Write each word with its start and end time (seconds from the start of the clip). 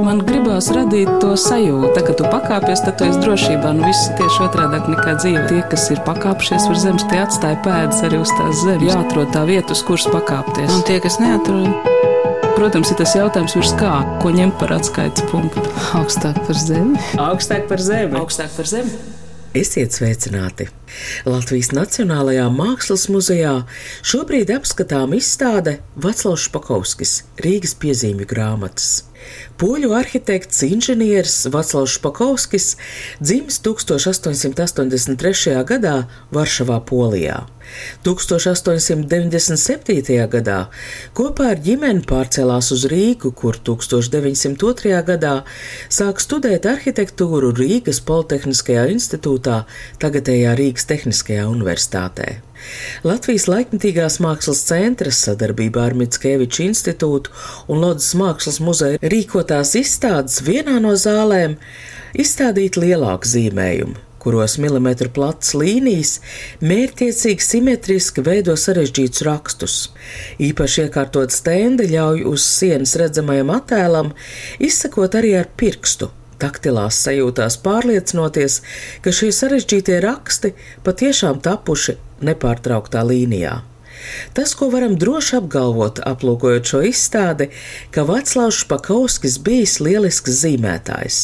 Man 0.00 0.22
gribās 0.24 0.70
radīt 0.72 1.10
to 1.20 1.34
sajūtu, 1.36 2.00
ka, 2.06 2.14
tu 2.16 2.28
pakāpies, 2.32 2.80
tad 2.86 2.96
tu 2.98 3.08
esi 3.10 3.20
drošībā. 3.20 3.72
Nu, 3.76 3.84
viss 3.84 4.08
ir 4.08 4.16
tieši 4.20 4.44
otrādi 4.46 4.80
nekā 4.94 5.16
dzīve. 5.20 5.44
Tie, 5.50 5.60
kas 5.72 5.88
ir 5.92 6.00
pakāpšies 6.06 6.68
uz 6.72 6.84
zemes, 6.86 7.04
tie 7.12 7.20
atstāja 7.22 7.58
pēdas 7.66 8.00
arī 8.08 8.22
uz 8.22 8.32
tās 8.38 8.62
zemes. 8.64 8.88
Jāatrod 8.88 9.32
tā 9.34 9.44
vieta, 9.48 9.76
uz 9.76 9.84
kuras 9.86 10.08
pakāpties. 10.12 10.72
Un 10.72 10.86
tie, 10.88 11.00
kas 11.04 11.20
neatrod, 11.22 11.90
Protams, 12.52 12.90
ir 12.92 12.98
tas 13.00 13.14
jautājums, 13.16 13.54
virs 13.56 13.72
kā, 13.80 13.90
ko 14.22 14.30
ņemt 14.30 14.58
par 14.60 14.74
atskaites 14.76 15.24
punktu. 15.30 15.62
augstāk 15.98 16.36
par 16.46 16.58
zemi. 16.60 17.00
Augstāk 17.18 17.64
par 17.70 17.80
zemi. 17.82 18.14
Augstāk 18.20 18.52
par 18.54 18.68
zemi. 18.68 18.92
Esiet 19.56 19.96
sveicināti! 19.96 20.68
Latvijas 21.28 21.72
Nacionālajā 21.76 22.46
Mākslas 22.52 23.08
muzejā 23.12 23.54
šobrīd 24.00 24.52
apskatām 24.54 25.16
izstāde 25.16 25.80
Vaclavs 25.96 26.46
Špakovskis 26.46 27.18
Rīgas 27.44 27.74
piezīmju 27.82 28.28
grāmatas. 28.30 29.02
Poļu 29.60 29.92
arhitekts 29.96 30.62
inženieris 30.66 31.38
Vaclavs 31.52 31.92
Špakovskis 31.98 32.66
dzimis 33.20 33.60
1883. 33.64 35.64
gadā 35.68 35.96
Varšavā, 36.34 36.78
Polijā. 36.88 37.38
1897. 38.04 40.28
gadā 40.34 40.58
kopā 41.16 41.44
ar 41.54 41.58
ģimeni 41.64 42.02
pārcēlās 42.08 42.66
uz 42.74 42.82
Rīgu, 42.90 43.28
kur 43.38 43.54
1902. 43.70 45.02
gadā 45.08 45.34
sāk 45.88 46.16
studēt 46.22 46.62
arhitektūru 46.68 47.48
Rīgas 47.56 48.00
Politehniskajā 48.06 48.84
institūtā, 48.96 49.56
tagadējā 50.02 50.50
Rīgas 50.58 50.84
Tehniskajā 50.90 51.44
universitātē. 51.50 52.28
Latvijas 53.06 53.48
laikmatīgās 53.50 54.20
mākslas 54.24 54.62
centras 54.68 55.22
sadarbībā 55.26 55.88
ar 55.88 55.98
Mitskeviču 55.98 56.66
institūtu 56.68 57.34
un 57.72 57.82
Lodzes 57.82 58.14
mākslas 58.18 58.60
muzeja 58.64 59.02
rīkotās 59.02 59.74
izstādes 59.80 60.40
vienā 60.46 60.78
no 60.82 60.94
zālēm 60.98 61.58
izstādīt 62.18 62.80
lielāku 62.80 63.30
zīmējumu 63.34 64.08
kuros 64.22 64.54
milimetru 64.62 65.10
plats 65.10 65.50
līnijas 65.58 66.12
mērķiecīgi 66.62 67.42
simetriski 67.42 68.22
veido 68.22 68.54
sarežģītus 68.54 69.24
rakstus. 69.26 69.76
Īpaši 70.38 70.84
iekārtot 70.86 71.34
stendi 71.34 71.88
ļauj 71.90 72.22
uz 72.30 72.46
sienas 72.46 72.94
redzamajam 73.02 73.50
attēlam 73.56 74.12
izsakot 74.62 75.18
arī 75.18 75.34
ar 75.40 75.50
pirkstu 75.58 76.12
taktilās 76.42 77.00
sajūtās 77.06 77.58
pārliecinoties, 77.64 78.60
ka 79.04 79.14
šie 79.14 79.32
sarežģītie 79.34 80.00
raksti 80.04 80.54
patiešām 80.86 81.42
tapuši 81.44 81.98
nepārtrauktā 82.26 83.04
līnijā. 83.06 83.60
Tas, 84.32 84.54
ko 84.58 84.68
varam 84.72 84.94
droši 84.98 85.36
apgalvot, 85.38 86.00
aplūkojot 86.06 86.70
šo 86.72 86.80
izstādi, 86.88 87.48
ka 87.94 88.04
Vaclavs 88.08 88.62
Špakauskis 88.62 89.38
bijis 89.44 89.78
lielisks 89.84 90.40
zīmētājs. 90.42 91.18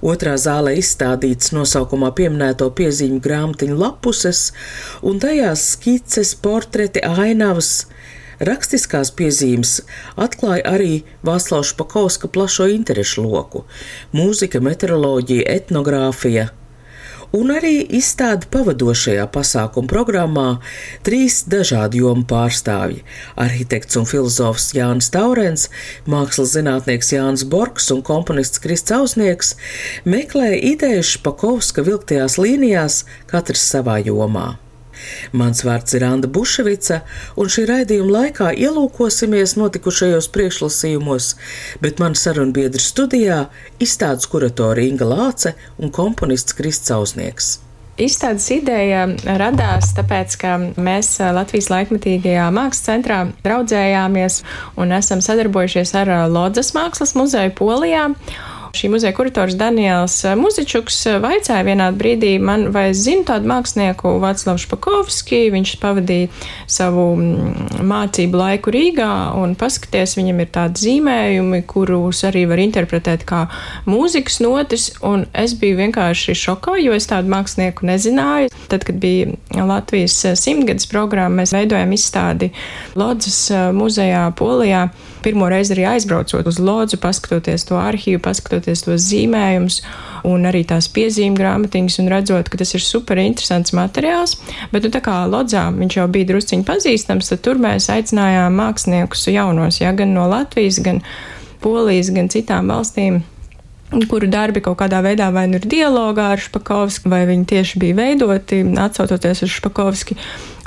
Otrā 0.00 0.36
zālē 0.40 0.76
izstādīts 0.80 1.52
nosaukumā 1.56 2.12
pieminēto 2.16 2.70
piezīmju 2.78 3.20
grāmatiņu 3.26 3.78
lapuses, 3.78 4.46
un 5.04 5.20
tajās 5.22 5.66
skices, 5.74 6.34
portreti, 6.46 7.04
ainavas, 7.04 7.74
Rakstiskās 8.42 9.12
piezīmes 9.14 9.76
atklāja 10.18 10.64
arī 10.74 10.94
Vāclavs 11.22 11.70
Špakovska 11.70 12.26
plašo 12.34 12.66
interešu 12.72 13.22
loku- 13.22 13.62
mūzika, 14.18 14.58
meteoroloģija, 14.58 15.46
etnogrāfija. 15.60 16.48
Un 17.32 17.48
arī 17.48 17.78
izstāda 17.96 18.44
pavadošajā 18.52 19.22
pasākuma 19.32 19.88
programmā 19.88 20.48
trīs 21.06 21.38
dažādu 21.48 22.02
jomu 22.02 22.26
pārstāvji- 22.28 23.04
arhitekts 23.44 23.96
un 23.96 24.04
filozofs 24.10 24.74
Jānis 24.76 25.08
Taurens, 25.14 25.68
mākslas 26.04 26.52
zinātnieks 26.56 27.14
Jānis 27.14 27.44
Borgs 27.44 27.90
un 27.94 28.02
komponists 28.02 28.60
Krists 28.60 28.92
Ausnieks 28.92 29.54
meklēja 30.04 30.60
idejas 30.74 31.14
Špakovska 31.14 31.86
vilktajās 31.86 32.36
līnijās, 32.36 33.04
katrs 33.26 33.64
savā 33.70 34.02
jomā. 34.04 34.58
Mans 35.32 35.64
vārds 35.66 35.96
ir 35.96 36.06
Anna 36.06 36.28
Buševica, 36.28 37.00
un 37.36 37.50
šī 37.52 37.66
raidījuma 37.70 38.16
laikā 38.18 38.52
ielūkosimies 38.66 39.56
notikušajos 39.60 40.30
priekšlasījumos, 40.34 41.32
bet 41.82 42.02
man 42.02 42.16
sarunbiedri 42.18 42.82
studijā 42.82 43.44
izstādes 43.82 44.30
kuratori 44.30 44.88
Inga 44.92 45.08
Lāce 45.08 45.56
un 45.78 45.92
komponists 45.94 46.56
Krists 46.58 46.94
Ausnieks. 46.94 47.58
Izstādes 48.00 48.46
ideja 48.54 49.02
radās 49.36 49.90
tāpēc, 49.92 50.36
ka 50.40 50.54
mēs 50.80 51.18
Latvijas 51.36 51.68
laikmatīgajā 51.68 52.46
mākslas 52.54 52.86
centrā 52.86 53.18
draudzējāmies 53.44 54.38
un 54.80 54.94
esam 54.96 55.20
sadarbojušies 55.20 55.92
ar 56.00 56.14
Lodzes 56.32 56.72
mākslas 56.72 57.12
muzeju 57.18 57.52
Polijā. 57.58 58.08
Šī 58.72 58.88
muzeja 58.88 59.12
kurators 59.12 59.52
Daniels 59.60 60.14
Muzičuks 60.40 61.02
vaicāja 61.20 61.60
vienā 61.66 61.90
brīdī 61.92 62.38
man, 62.40 62.70
vai 62.72 62.86
es 62.94 63.02
zinu 63.04 63.26
tādu 63.28 63.50
mākslinieku 63.50 64.14
Vaclavu 64.22 64.62
Špakovski. 64.62 65.42
Viņš 65.52 65.72
pavadīja 65.82 66.30
savu 66.64 67.04
mm, 67.12 67.82
mācību 67.90 68.40
laiku 68.40 68.72
Rīgā 68.72 69.10
un 69.36 69.52
paskaties, 69.60 70.16
viņam 70.16 70.40
ir 70.40 70.50
tādi 70.56 70.86
zīmējumi, 70.86 71.60
kurus 71.68 72.24
arī 72.30 72.46
var 72.48 72.64
interpretēt 72.64 73.26
kā 73.28 73.42
mūzikas 73.84 74.40
notis, 74.40 74.88
un 75.04 75.26
es 75.36 75.52
biju 75.60 75.76
vienkārši 75.82 76.38
šokā, 76.46 76.78
jo 76.80 76.96
es 76.96 77.10
tādu 77.12 77.28
mākslinieku 77.34 77.92
nezināju. 77.92 78.48
Tad, 78.72 78.88
kad 78.88 78.96
bija 79.04 79.36
Latvijas 79.68 80.16
simtgades 80.40 80.88
programma, 80.88 81.42
mēs 81.42 81.52
veidojam 81.52 81.92
izstādi 81.92 82.54
Lodzes 82.96 83.50
muzejā 83.76 84.30
Polijā. 84.40 84.86
Pirmo 85.22 85.48
reizi 85.50 85.74
arī 85.76 85.86
aizbraucot 85.94 86.48
uz 86.50 86.58
Lodzu, 86.62 86.98
paskatoties 87.02 87.66
to 87.68 87.78
arhīvu, 87.80 88.20
paskatoties 88.24 88.84
tos 88.86 89.06
zīmējumus 89.08 89.80
un 90.28 90.46
arī 90.50 90.64
tās 90.68 90.88
piezīmju 90.92 91.38
grāmatiņas 91.38 91.98
un 92.02 92.12
redzot, 92.12 92.50
ka 92.50 92.60
tas 92.60 92.74
ir 92.76 92.84
super 92.84 93.20
interesants 93.22 93.74
materiāls. 93.76 94.36
Bet, 94.72 94.86
nu, 94.86 94.92
tā 94.94 95.02
kā 95.04 95.22
Lodzā 95.30 95.68
viņš 95.74 95.98
jau 96.00 96.08
bija 96.12 96.32
drusciņi 96.32 96.66
pazīstams, 96.68 97.32
tad 97.32 97.44
tur 97.46 97.62
mēs 97.62 97.90
aicinājām 97.92 98.58
māksliniekus 98.58 99.28
jaunos, 99.32 99.82
ja 99.82 99.94
gan 99.96 100.14
no 100.16 100.28
Latvijas, 100.30 100.82
gan 100.84 101.02
Polijas, 101.62 102.10
gan 102.14 102.30
citām 102.32 102.72
valstīm 102.72 103.22
kuru 104.08 104.28
darbi 104.30 104.62
kaut 104.64 104.78
kādā 104.80 105.02
veidā 105.04 105.28
vai 105.34 105.44
nu 105.50 105.58
ir 105.60 105.68
dialogā 105.68 106.32
ar 106.34 106.40
Špakovski, 106.40 107.10
vai 107.12 107.24
viņi 107.28 107.48
tieši 107.50 107.80
bija 107.82 107.98
veidoti, 107.98 108.62
atsaucoties 108.80 109.44
uz 109.44 109.52
Špakovski. 109.58 110.16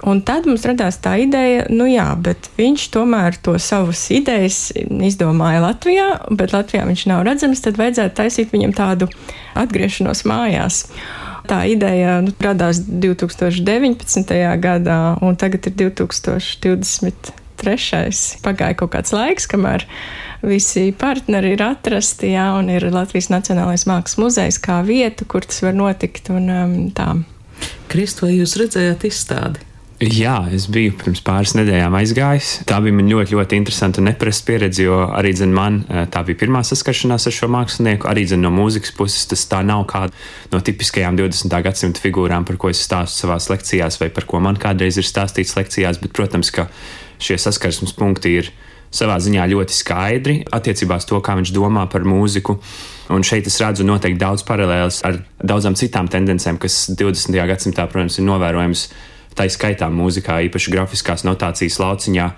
Un 0.06 0.20
tad 0.22 0.46
mums 0.46 0.62
radās 0.70 1.00
tā 1.02 1.16
ideja, 1.24 1.64
nu 1.74 1.88
jā, 1.90 2.06
bet 2.22 2.46
viņš 2.60 2.84
tomēr 2.94 3.40
to 3.42 3.56
savas 3.62 4.04
idejas 4.14 4.68
izdomāja 4.78 5.64
Latvijā, 5.64 6.10
bet 6.30 6.54
Latvijā 6.54 6.86
viņš 6.86 7.06
nav 7.10 7.24
redzams, 7.26 7.64
tad 7.66 7.80
vajadzētu 7.82 8.14
taisīt 8.20 8.54
viņam 8.54 8.74
tādu 8.78 9.08
atgriešanos 9.58 10.22
mājās. 10.30 10.84
Tā 11.50 11.66
ideja 11.70 12.22
nu, 12.26 12.32
radās 12.42 12.80
2019. 12.86 14.34
gadā, 14.62 15.18
un 15.26 15.36
tagad 15.42 15.66
ir 15.72 15.76
2023. 15.82 17.34
Pagāja 18.46 18.78
kaut 18.78 18.92
kāds 18.94 19.12
laiks, 19.14 19.46
kamēr 19.50 19.86
visi 20.46 20.92
partneri 20.94 21.54
ir 21.58 21.62
atrasti, 21.66 22.30
jā, 22.34 22.48
un 22.60 22.70
ir 22.74 22.92
Latvijas 22.94 23.30
Nacionālais 23.34 23.86
Mākslas 23.90 24.20
muzejs 24.22 24.58
kā 24.62 24.86
vieta, 24.86 25.26
kur 25.26 25.42
tas 25.46 25.62
var 25.66 25.74
notikt. 25.78 26.30
Un, 26.34 26.50
um, 26.50 26.90
tā. 26.94 27.16
Kristo, 27.90 28.30
vai 28.30 28.36
jūs 28.38 28.58
redzējāt 28.62 29.06
izstādi? 29.10 29.75
Jā, 30.04 30.42
es 30.52 30.66
biju 30.68 30.92
pirms 31.00 31.22
pāris 31.24 31.54
nedēļām 31.56 31.94
aizgājis. 31.96 32.50
Tā 32.68 32.82
bija 32.84 33.00
ļoti, 33.00 33.32
ļoti 33.32 33.56
interesanta 33.56 34.02
un 34.02 34.10
neparasta 34.10 34.44
pieredze, 34.50 34.84
jo 34.84 34.98
arī 35.08 35.32
dzen, 35.32 35.54
man 35.56 35.78
eh, 35.88 36.02
tā 36.12 36.20
bija 36.28 36.42
pirmā 36.42 36.66
saskaršanās 36.68 37.30
ar 37.30 37.36
šo 37.38 37.48
mākslinieku. 37.54 38.10
Arī 38.12 38.26
dzen, 38.28 38.44
no 38.44 38.52
mūzikas 38.52 38.92
puses 38.98 39.24
tas 39.32 39.46
tā 39.48 39.62
nav 39.64 39.86
kāda 39.88 40.12
no 40.52 40.60
tipiskajām 40.60 41.16
20. 41.16 41.56
gadsimta 41.64 42.04
figūrām, 42.04 42.44
par 42.44 42.60
ko 42.60 42.74
es 42.74 42.84
stāstu 42.84 43.24
savās 43.24 43.48
lekcijās, 43.54 44.02
vai 44.04 44.12
par 44.12 44.28
ko 44.28 44.44
man 44.44 44.60
kādreiz 44.60 45.00
ir 45.00 45.08
stāstīts 45.08 45.56
lekcijās. 45.56 46.04
Bet, 46.04 46.12
protams, 46.18 46.52
ka 46.52 46.68
šie 47.24 47.40
saskarsmes 47.40 47.96
punkti 47.96 48.36
ir 48.42 48.52
savā 48.92 49.16
ziņā 49.24 49.48
ļoti 49.56 49.80
skaidri 49.80 50.38
attiecībā 50.60 51.00
uz 51.00 51.08
to, 51.08 51.24
kā 51.24 51.40
viņš 51.40 51.56
domā 51.56 51.88
par 51.88 52.04
mūziku. 52.04 52.60
Un 53.16 53.24
šeit 53.24 53.48
es 53.48 53.62
redzu 53.64 53.88
noteikti 53.88 54.20
daudz 54.20 54.44
paralēlus 54.44 55.06
ar 55.08 55.24
daudzām 55.40 55.80
citām 55.80 56.12
tendencēm, 56.12 56.60
kas 56.60 56.90
20. 56.92 57.44
gadsimtā, 57.48 57.88
protams, 57.88 58.20
ir 58.20 58.28
novērojamas 58.28 58.90
tā 59.36 59.48
skaitā 59.52 59.90
mūzikā, 59.92 60.42
īpaši 60.50 60.74
grafiskās 60.74 61.26
notācijas 61.28 61.82
lauciņā. 61.82 62.30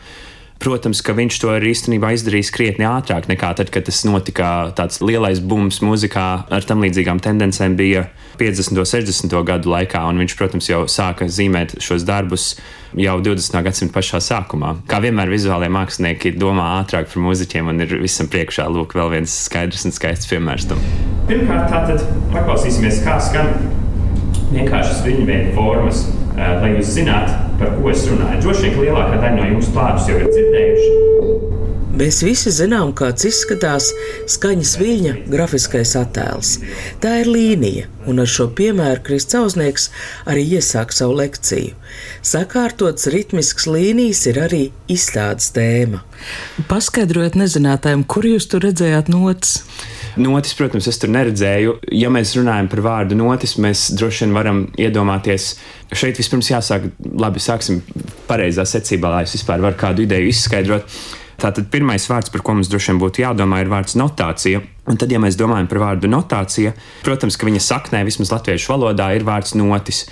Protams, 0.58 1.04
ka 1.06 1.14
viņš 1.14 1.36
to 1.38 1.52
ir 1.54 1.68
īstenībā 1.70 2.16
izdarījis 2.16 2.50
krietni 2.54 2.88
ātrāk 2.90 3.28
nekā 3.30 3.52
tad, 3.60 3.70
kad 3.74 3.86
tas 3.86 4.00
notika. 4.10 4.72
Tāds 4.78 5.04
lielais 5.06 5.38
bums 5.38 5.84
mūzikā 5.86 6.26
ar 6.50 6.66
tam 6.66 6.82
līdzīgām 6.82 7.22
tendencēm 7.22 7.76
bija 7.78 8.08
50. 8.42 8.74
un 8.74 8.90
60. 8.90 9.38
gadu 9.46 9.70
laikā, 9.70 10.02
un 10.10 10.24
viņš, 10.24 10.36
protams, 10.40 10.72
jau 10.72 10.82
sāka 10.90 11.30
zīmēt 11.30 11.78
šos 11.84 12.08
darbus 12.10 12.56
jau 12.98 13.20
20. 13.22 13.62
gadsimta 13.70 13.94
pašā 14.00 14.22
sākumā. 14.24 14.74
Kā 14.90 14.98
vienmēr, 15.04 15.30
vizuālajie 15.30 15.74
mākslinieki 15.78 16.34
domā 16.42 16.72
ātrāk 16.80 17.12
par 17.14 17.26
mūziķiem, 17.28 17.70
un 17.70 17.86
ir 17.86 17.98
visam 18.02 18.30
priekšā 18.32 18.66
lūk, 18.74 18.98
vēl 18.98 19.14
viens 19.14 19.40
skaidrs 19.46 19.86
un 19.86 19.94
skaists 19.94 20.30
piemērs 20.32 20.72
tam. 20.72 20.82
Pirmkārt, 21.30 21.70
tātad 21.70 22.06
paklausīsimies, 22.34 23.04
kā 23.06 23.20
skan 23.22 23.54
vienkāršas 24.56 25.04
viņa 25.06 25.28
veida 25.28 25.54
formas 25.54 26.08
lai 26.38 26.74
jūs 26.76 26.94
zinātu, 26.98 27.36
par 27.60 27.74
ko 27.78 27.92
es 27.94 28.06
runāju. 28.10 28.42
Droši 28.46 28.68
vien, 28.68 28.80
lielākā 28.86 29.22
daļa 29.22 29.36
no 29.38 29.52
jums 29.54 29.72
klātus 29.74 30.10
jau 30.12 30.20
ir 30.22 30.30
dzirdējuši. 30.34 30.98
Mēs 31.98 32.20
visi 32.22 32.52
zinām, 32.54 32.92
kāds 32.94 33.26
izskatās 33.26 33.88
skaņas 34.30 34.76
viļņa 34.78 35.14
grafiskais 35.34 35.96
attēls. 35.98 36.52
Tā 37.02 37.16
ir 37.24 37.32
līnija, 37.34 37.88
un 38.06 38.22
ar 38.22 38.30
šo 38.30 38.52
piemēru 38.54 39.02
Kristausnieks 39.08 39.88
arī 40.30 40.44
iesāk 40.60 40.94
savu 40.94 41.18
lekciju. 41.18 41.74
Sakārtots 42.22 43.10
ritmisks 43.10 43.66
līnijas 43.66 44.28
ir 44.30 44.38
arī 44.46 44.64
izstādes 44.94 45.50
tēma. 45.58 46.04
Paskaidrojiet 46.70 47.40
nezinātājiem, 47.42 48.06
kur 48.06 48.30
jūs 48.30 48.46
tur 48.52 48.68
redzējāt 48.68 49.10
notis? 49.10 49.64
Notis, 50.18 50.56
protams, 50.58 50.88
es 50.90 50.98
tur 51.02 51.12
neredzēju. 51.14 51.78
Ja 51.96 52.10
mēs 52.14 52.34
runājam 52.38 52.70
par 52.72 52.82
vārdu 52.86 53.18
notis, 53.20 53.58
mēs 53.62 53.88
droši 53.98 54.26
vien 54.26 54.36
varam 54.36 54.64
iedomāties, 54.80 55.52
šeit 55.94 56.20
vispirms 56.20 56.50
jāsāk, 56.52 56.90
labi, 57.22 57.42
sāksim 57.44 57.84
pareizā 58.30 58.66
secībā, 58.68 59.12
lai 59.14 59.24
es 59.28 59.36
vispār 59.38 59.64
varu 59.64 59.78
kādu 59.80 60.06
ideju 60.08 60.34
izskaidrot. 60.34 61.00
Tātad 61.38 61.68
pirmais 61.70 62.02
vārds, 62.10 62.32
par 62.34 62.42
ko 62.42 62.56
mums 62.58 62.70
droši 62.72 62.92
vien 62.92 63.00
būtu 63.02 63.22
jādomā, 63.22 63.62
ir 63.62 63.70
vārds 63.70 63.94
notācija. 64.00 64.64
Un 64.88 64.96
tad, 64.98 65.12
ja 65.12 65.20
mēs 65.20 65.36
domājam 65.38 65.68
par 65.70 65.82
vārdu 65.84 66.10
notācija, 66.10 66.72
protams, 67.04 67.36
ka 67.38 67.46
viņa 67.46 67.60
saknē, 67.62 68.02
vismaz 68.08 68.32
latviešu 68.32 68.72
valodā, 68.72 69.10
ir 69.14 69.26
vārds 69.28 69.54
notis. 69.60 70.06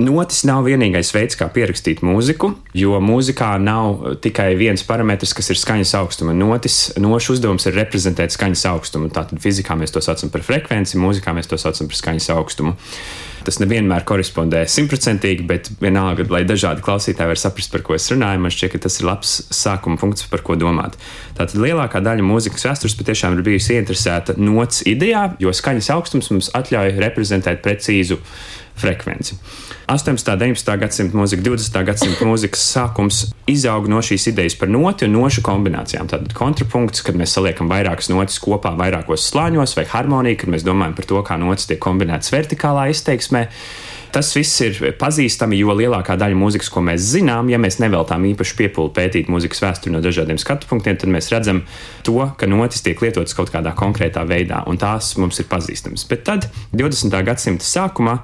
Notis 0.00 0.40
nav 0.48 0.64
vienīgais 0.66 1.12
veids, 1.14 1.36
kā 1.38 1.46
pierakstīt 1.52 2.00
mūziku, 2.02 2.54
jo 2.74 2.98
mūzikā 3.04 3.52
nav 3.62 4.16
tikai 4.24 4.54
viens 4.58 4.82
parametrs, 4.88 5.36
kas 5.36 5.52
ir 5.52 5.60
skaņas 5.60 5.92
augstuma. 6.00 6.34
Notis, 6.34 6.80
nošu 6.98 7.36
uzdevums 7.36 7.68
ir 7.68 7.76
reprezentēt 7.78 8.34
skaņas 8.34 8.64
augstumu. 8.72 9.12
Tātad 9.12 9.38
fizikā 9.44 9.76
mēs 9.78 9.94
to 9.94 10.02
saucam 10.02 10.32
par 10.32 10.42
frekvenci, 10.48 10.98
mūzikā 10.98 11.36
mēs 11.36 11.52
to 11.52 11.60
saucam 11.60 11.92
par 11.92 12.00
skaņas 12.00 12.32
augstumu. 12.34 12.74
Tas 13.42 13.58
nevienmēr 13.58 14.04
korespondē 14.06 14.62
simtprocentīgi, 14.70 15.46
bet 15.48 15.70
vienalga, 15.82 16.26
lai 16.30 16.44
dažādi 16.46 16.84
klausītāji 16.84 17.32
var 17.32 17.40
saprast, 17.40 17.72
par 17.74 17.82
ko 17.86 17.96
es 17.96 18.06
runāju, 18.12 18.42
man 18.44 18.54
šķiet, 18.54 18.74
ka 18.74 18.82
tas 18.86 19.00
ir 19.00 19.08
labs 19.08 19.34
sākuma 19.54 19.98
punkts, 19.98 20.28
par 20.30 20.44
ko 20.46 20.56
domāt. 20.58 20.98
Tātad 21.38 21.58
lielākā 21.62 22.02
daļa 22.04 22.26
mūzikas 22.26 22.68
vēstures 22.68 22.96
patiešām 23.00 23.38
ir 23.38 23.46
bijusi 23.46 23.76
ieinteresēta 23.76 24.38
nots 24.38 24.84
idejā, 24.88 25.32
jo 25.42 25.54
skaņas 25.54 25.90
augstums 25.96 26.30
mums 26.34 26.52
ļauj 26.54 26.98
reprezentēt 27.02 27.64
precīzu 27.64 28.20
frekvenci. 28.78 29.38
18. 29.92 30.32
un 30.32 30.38
19. 30.38 30.76
gadsimta 30.80 31.18
mūzika, 31.18 31.42
20. 31.44 31.82
gadsimta 31.84 32.24
mūzikas 32.24 32.62
sākums 32.72 33.18
izaug 33.50 33.90
no 33.92 33.98
šīs 34.00 34.30
idejas 34.30 34.56
par 34.56 34.70
noti 34.72 35.04
un 35.04 35.12
nošu 35.18 35.44
kombinācijām. 35.44 36.08
Tātad 36.08 36.32
kontrapunkts, 36.36 37.04
kad 37.04 37.18
mēs 37.18 37.34
saliekam 37.36 37.68
vairākas 37.68 38.08
notis 38.08 38.40
kopā 38.40 38.72
vairākos 38.78 39.26
slāņos, 39.28 39.76
vai 39.76 39.84
harmonija, 39.92 40.38
kad 40.40 40.54
mēs 40.54 40.64
domājam 40.64 40.96
par 40.96 41.08
to, 41.10 41.20
kā 41.28 41.36
notis 41.40 41.68
tiek 41.68 41.82
kombinētas 41.84 42.32
vertikālā 42.32 42.88
izteiksmē. 42.94 43.44
Tas 44.12 44.28
viss 44.36 44.60
ir 44.60 44.76
pazīstami, 45.00 45.56
jo 45.56 45.72
lielākā 45.72 46.18
daļa 46.20 46.36
mūzikas, 46.36 46.68
ko 46.72 46.82
mēs 46.84 47.00
zinām, 47.14 47.48
ja 47.48 47.56
mēs 47.56 47.78
neveltām 47.80 48.26
īpašu 48.28 48.58
piepūli 48.58 48.92
pētīt 48.92 49.30
mūzikas 49.32 49.62
vēsturi 49.64 49.94
no 49.94 50.02
dažādiem 50.04 50.36
skatu 50.40 50.68
punktiem, 50.68 50.98
tad 51.00 51.08
mēs 51.14 51.30
redzam 51.32 51.62
to, 52.04 52.18
ka 52.36 52.48
notis 52.50 52.84
tiek 52.84 53.00
lietotas 53.00 53.32
kaut 53.38 53.48
kādā 53.54 53.72
konkrētā 53.78 54.26
veidā, 54.28 54.62
un 54.68 54.76
tās 54.76 55.14
mums 55.16 55.40
ir 55.40 55.48
pazīstamas. 55.48 56.04
Bet 56.10 56.26
tad 56.28 56.50
20. 56.76 57.16
gadsimta 57.24 57.64
sākumā 57.64 58.18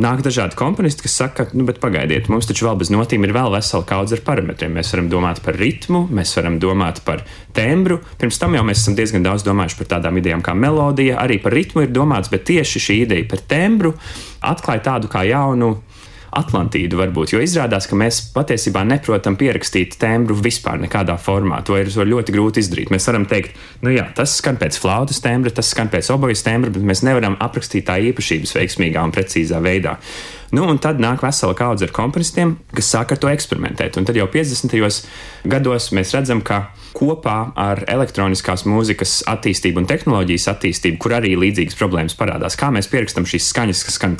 nāk 0.00 0.24
dažādi 0.24 0.56
komponisti, 0.58 1.04
kas 1.04 1.18
saka, 1.20 1.46
nu, 1.52 1.66
bet 1.68 1.78
pagaidiet, 1.82 2.30
mums 2.32 2.48
taču 2.48 2.66
vēl 2.66 2.80
bez 2.80 2.90
notīm 2.94 3.26
ir 3.26 3.34
vēl 3.36 3.52
vesela 3.54 3.84
kaudze 3.86 4.16
ar 4.16 4.24
parametriem. 4.26 4.72
Mēs 4.74 4.90
varam 4.96 5.10
domāt 5.12 5.42
par 5.44 5.58
ritmu, 5.60 6.06
mēs 6.08 6.34
varam 6.38 6.56
domāt 6.62 7.02
par 7.06 7.22
tembru. 7.54 8.00
Pirms 8.18 8.40
tam 8.40 8.56
jau 8.56 8.64
mēs 8.66 8.82
esam 8.82 8.96
diezgan 8.98 9.26
daudz 9.26 9.44
domājuši 9.46 9.82
par 9.82 9.92
tādām 9.96 10.18
idejām 10.18 10.42
kā 10.44 10.56
melodija, 10.58 11.20
arī 11.22 11.38
par 11.42 11.54
ritmu 11.54 11.84
ir 11.84 11.92
domāts, 11.94 12.32
bet 12.32 12.48
tieši 12.48 12.82
šī 12.88 13.02
ideja 13.04 13.28
par 13.30 13.44
tembru 13.50 13.94
atklāja 14.44 14.82
tādu 14.90 15.10
kā 15.12 15.24
jaunu 15.34 15.74
Atlantīdu 16.34 16.98
varbūt, 16.98 17.34
jo 17.34 17.40
izrādās, 17.42 17.86
ka 17.86 17.96
mēs 17.98 18.18
patiesībā 18.34 18.82
neprotam 18.88 19.36
pierakstīt 19.38 19.96
tembru 20.00 20.36
vispār 20.42 20.80
nekādā 20.82 21.16
formā. 21.20 21.60
To 21.66 21.76
ir 21.78 21.90
ļoti 21.94 22.34
grūti 22.34 22.64
izdarīt. 22.64 22.90
Mēs 22.90 23.06
varam 23.06 23.26
teikt, 23.30 23.54
nu 23.86 23.92
jā, 23.94 24.08
tas 24.16 24.34
skan 24.40 24.58
pēc 24.60 24.78
flautas 24.82 25.22
tembra, 25.24 25.52
tas 25.54 25.70
skan 25.70 25.92
pēc 25.92 26.10
obojas 26.14 26.42
tembra, 26.46 26.72
bet 26.74 26.86
mēs 26.86 27.04
nevaram 27.06 27.38
aprakstīt 27.44 27.86
tā 27.86 28.00
īpašības 28.10 28.56
veiksmīgā 28.58 29.04
un 29.06 29.14
precīzā 29.14 29.62
veidā. 29.62 29.98
Nu, 30.54 30.66
un 30.70 30.78
tad 30.82 31.00
nāk 31.02 31.22
vesela 31.24 31.54
kaudze 31.58 31.86
ar 31.86 31.94
komponistiem, 31.94 32.56
kas 32.74 32.90
sāk 32.94 33.14
ar 33.14 33.22
to 33.22 33.30
eksperimentēt. 33.30 33.98
Un 33.98 34.06
tad 34.06 34.18
jau 34.18 34.26
50. 34.30 34.74
gados 35.50 35.90
mēs 35.94 36.14
redzam, 36.14 36.42
ka 36.46 36.66
kopā 36.94 37.36
ar 37.58 37.82
elektroniskās 37.90 38.64
mūzikas 38.68 39.22
attīstību 39.30 39.82
un 39.82 39.88
tehnoloģijas 39.90 40.48
attīstību, 40.54 41.00
kur 41.02 41.16
arī 41.18 41.34
līdzīgas 41.40 41.78
problēmas 41.78 42.16
parādās. 42.18 42.58
Kā 42.60 42.70
mēs 42.74 42.90
pierakstam 42.92 43.26
šīs 43.28 43.50
skaņas, 43.52 43.84
kas 43.88 43.98
skan 43.98 44.16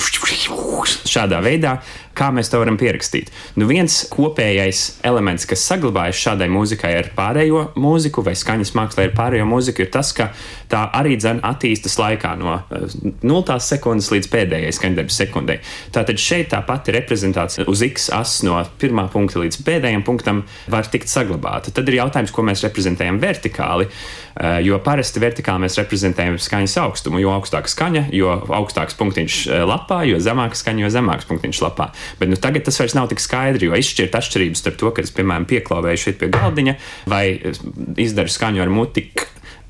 šādā 1.05 1.41
veidā, 1.45 1.77
kā 2.15 2.31
mēs 2.35 2.49
to 2.51 2.59
varam 2.61 2.77
pierakstīt? 2.79 3.31
Nu, 3.59 3.67
viens 3.69 4.03
kopējais 4.11 5.01
elements, 5.05 5.45
kas 5.49 5.65
saglabājas 5.67 6.19
šādai 6.21 6.47
mūzikai 6.51 6.93
ar 6.99 7.11
pārējo 7.17 7.67
mūziku 7.79 8.23
vai 8.25 8.35
skaņas 8.37 8.73
mākslā 8.77 9.09
ar 9.09 9.15
pārējo 9.17 9.47
mūziku, 9.49 9.85
ir 9.85 9.91
tas, 9.93 10.13
ka 10.15 10.31
tā 10.71 10.85
arī 10.97 11.15
dzen 11.19 11.41
attīstas 11.45 11.97
laikā 11.99 12.33
no 12.39 12.57
0 12.71 13.41
eh, 13.41 13.61
sekundes 13.63 14.09
līdz 14.13 14.29
pēdējai 14.33 14.73
skaņdarbas 14.75 15.19
sekundei. 15.21 15.59
Tātad 15.95 16.19
šeit 16.21 16.51
tā 16.53 16.61
pati 16.65 16.95
reprezentācija 16.95 17.67
uz 17.71 17.83
x 17.85 18.09
asas 18.15 18.43
no 18.47 18.57
pirmā 18.81 19.07
punkta 19.13 19.41
līdz 19.43 19.61
pēdējiem 19.65 20.05
punktam 20.07 20.43
var 20.71 20.87
tikt 20.91 21.11
saglabāta. 21.11 21.73
Tad 21.75 21.89
ir 21.91 21.99
jautājums, 21.99 22.33
ko 22.35 22.45
mēs 22.45 22.63
reprezentējam 22.65 23.19
vertikāli, 23.21 23.87
eh, 23.89 24.59
jo 24.65 24.79
parasti 24.83 25.23
vertikāli 25.23 25.65
mēs 25.65 25.79
reprezentējam 25.81 26.39
skaņas 26.41 26.77
augstumu. 26.85 27.21
Jo 27.23 27.35
augstāka 27.37 27.71
skaņa, 27.71 28.07
jo 28.15 28.33
augstāks 28.59 28.97
punktiņš 28.99 29.39
eh, 29.47 29.65
lapā, 29.67 30.03
jo 30.09 30.19
zemāka 30.23 30.57
skaņa, 30.59 30.85
jo 30.85 30.93
zemāks 30.97 31.29
punktiņš 31.29 31.63
lapā. 31.67 31.91
Bet 32.19 32.31
nu, 32.31 32.39
tagad 32.41 32.67
tas 32.67 32.79
vairs 32.81 32.97
nav 32.97 33.09
tik 33.11 33.23
skaidri, 33.23 33.69
jo 33.69 33.77
izšķirt 33.79 34.17
atšķirības 34.19 34.63
starp 34.63 34.81
to, 34.81 34.91
ka 34.95 35.05
es, 35.05 35.13
piemēram, 35.15 35.47
pieklāvēju 35.49 36.03
šeit 36.07 36.19
pie 36.21 36.31
galdiņa 36.33 36.77
vai 37.11 37.25
izdaru 38.01 38.31
skaņu 38.31 38.65
ar 38.65 38.73
muti 38.73 39.09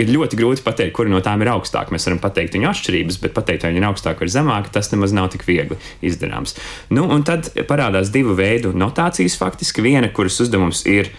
ir 0.01 0.11
ļoti 0.11 0.39
grūti 0.39 0.63
pateikt, 0.65 0.93
kura 0.95 1.11
no 1.11 1.21
tām 1.23 1.43
ir 1.43 1.51
augstāka. 1.53 1.93
Mēs 1.95 2.07
varam 2.09 2.19
pateikt 2.23 2.57
viņu 2.57 2.69
atšķirības, 2.71 3.19
bet 3.23 3.35
pateikt, 3.35 3.65
vai 3.65 3.71
viņa 3.73 3.81
ir 3.81 3.87
augstāka 3.89 4.25
vai 4.25 4.31
zemāka, 4.31 4.73
tas 4.75 4.91
nemaz 4.91 5.15
nav 5.15 5.29
tik 5.33 5.45
viegli 5.47 5.79
izdarāms. 6.05 6.57
Nu, 6.91 7.07
un 7.11 7.23
tad 7.27 7.51
parādās 7.69 8.11
divu 8.13 8.35
veidu 8.37 8.73
notācijas 8.75 9.37
faktiski. 9.39 9.85
Viena, 9.85 10.11
kuras 10.11 10.39
uzdevums 10.43 10.83
ir 10.89 11.11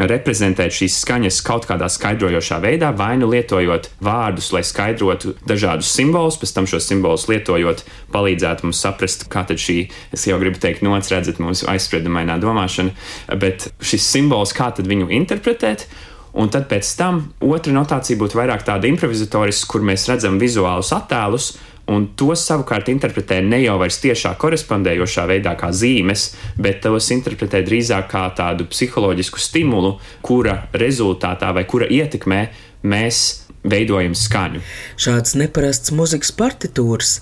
reprezentēt 0.00 0.74
šīs 0.74 1.00
skaņas 1.02 1.40
kaut 1.46 1.66
kādā 1.68 1.88
skaidrojošā 1.92 2.58
veidā, 2.62 2.92
vai 2.96 3.14
nu 3.20 3.28
lietojot 3.32 3.90
vārdus, 4.02 4.52
lai 4.54 4.62
skaidrotu 4.66 5.34
dažādus 5.48 5.90
simbolus, 5.92 6.38
pēc 6.40 6.54
tam 6.56 6.68
šos 6.70 6.88
simbolus 6.88 7.28
lietojot, 7.30 7.84
palīdzētu 8.14 8.68
mums 8.68 8.80
saprast, 8.82 9.28
kā 9.32 9.44
tad 9.48 9.60
šī, 9.62 9.78
es 10.14 10.26
jau 10.28 10.38
gribu 10.42 10.62
teikt, 10.62 10.84
nots 10.86 11.12
redzat 11.12 11.42
mūsu 11.42 11.68
aizspriedumainā 11.72 12.38
domāšana, 12.42 12.94
bet 13.42 13.70
šis 13.84 14.08
simbols, 14.14 14.56
kā 14.56 14.72
tad 14.76 14.90
viņu 14.90 15.12
interpretēt, 15.20 15.86
Un 16.32 16.48
tad 16.48 16.64
pēc 16.64 16.88
tam 16.96 17.18
otra 17.44 17.74
notācija 17.76 18.16
būtu 18.16 18.38
vairāk 18.38 18.62
tāda 18.64 18.88
improvizatoriska, 18.88 19.68
kur 19.68 19.82
mēs 19.84 20.06
redzam 20.08 20.38
vizuālus 20.40 20.88
attēlus, 20.96 21.50
un 21.90 22.08
tos 22.18 22.44
savukārt 22.46 22.90
interpretē 22.92 23.40
ne 23.44 23.62
jau 23.64 23.76
vairs 23.80 23.98
tiešā 24.02 24.34
korespondējošā 24.40 25.26
veidā, 25.30 25.54
kā 25.58 25.72
zīmes, 25.74 26.30
bet 26.60 26.82
tos 26.84 27.10
interpretē 27.14 27.62
drīzāk 27.66 28.10
kā 28.12 28.26
tādu 28.36 28.68
psiholoģisku 28.70 29.42
stimulu, 29.42 29.96
kura 30.22 30.62
rezultātā 30.72 31.52
vai 31.56 31.64
kura 31.68 31.88
ietekmē 31.90 32.42
mēs 32.82 33.22
veidojam 33.62 34.14
skaņu. 34.18 34.62
Šāds 35.00 35.36
neparasts 35.38 35.92
muzikas 35.94 36.32
partitūras, 36.38 37.12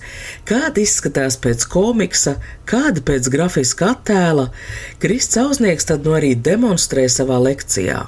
kāda 0.49 0.81
izskatās 0.81 1.37
pēc 1.41 1.67
komiksa, 1.69 2.37
kāda 2.69 3.03
pēc 3.05 3.29
grafiska 3.33 3.93
attēla, 3.95 4.49
Krists 5.01 5.37
Ausnieks 5.41 5.91
tad 5.91 6.07
no 6.07 6.17
arī 6.17 6.33
demonstrē 6.35 7.05
savā 7.09 7.37
lekcijā. 7.45 8.07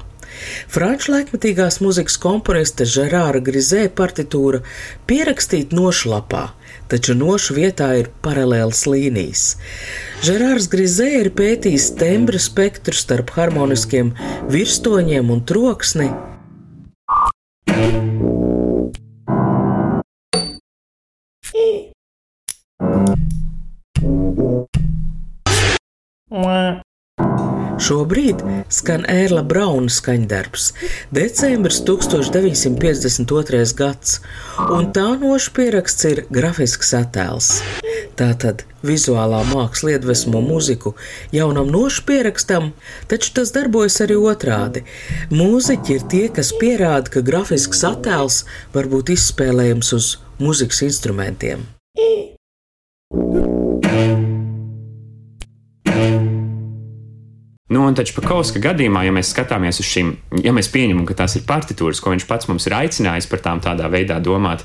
Franču 0.72 1.14
laikmetīgās 1.14 1.80
muzikas 1.84 2.18
komponista 2.22 2.88
Žerāra 2.88 3.42
Grizē 3.44 3.86
partitūra 3.94 4.64
pierakstīta 5.10 5.76
nošlapā, 5.78 6.44
taču 6.92 7.16
nošu 7.18 7.58
vietā 7.60 7.92
ir 8.02 8.12
paralēlas 8.26 8.86
līnijas. 8.90 9.46
Žerārs 10.26 10.70
Grizē 10.72 11.10
ir 11.22 11.32
pētījis 11.38 11.94
tembra 12.00 12.42
spektru 12.42 12.96
starp 12.98 13.36
harmoniskiem 13.38 14.14
virstoņiem 14.54 15.34
un 15.34 15.44
troksni. 15.50 16.12
Šobrīd 27.84 28.40
skan 28.72 29.02
Ērla 29.12 29.42
Brauna 29.44 29.92
skaņdarbs, 29.92 30.70
decembris 31.12 31.82
1952. 31.84 33.74
gads, 33.76 34.22
un 34.72 34.88
tā 34.96 35.10
nošu 35.20 35.52
pieraksts 35.58 36.08
ir 36.08 36.22
grafisks 36.32 36.94
attēls. 36.96 37.50
Tātad 38.16 38.64
vizuālā 38.88 39.42
māksla 39.50 39.98
iedvesmo 39.98 40.40
muziku 40.46 40.94
jaunam 41.36 41.68
nošu 41.74 42.06
pierakstam, 42.08 42.72
taču 43.12 43.34
tas 43.40 43.52
darbojas 43.56 44.00
arī 44.06 44.16
otrādi. 44.32 44.86
Mūziķi 45.34 45.98
ir 45.98 46.04
tie, 46.14 46.26
kas 46.38 46.54
pierāda, 46.62 47.12
ka 47.12 47.20
grafisks 47.26 47.84
attēls 47.90 48.46
var 48.76 48.88
būt 48.94 49.12
izspēlējams 49.18 49.92
uz 50.00 50.06
muzikas 50.40 50.80
instrumentiem. 50.88 51.68
Nu, 52.00 52.33
Nu, 57.84 57.90
un 57.92 57.98
taču 58.00 58.14
Pakauska 58.16 58.62
gadījumā, 58.64 59.02
ja 59.04 59.12
mēs 59.12 59.34
skatāmies 59.34 59.82
uz 59.84 59.88
šīm, 59.90 60.14
ja 60.40 60.54
mēs 60.56 60.70
pieņemam, 60.72 61.04
ka 61.04 61.18
tās 61.20 61.34
ir 61.36 61.42
partitūras, 61.44 62.00
ko 62.00 62.14
viņš 62.14 62.26
pats 62.30 62.48
mums 62.48 62.64
ir 62.70 62.78
aicinājis 62.78 63.28
par 63.28 63.42
tām 63.44 63.60
tādā 63.60 63.90
veidā 63.92 64.22
domāt, 64.24 64.64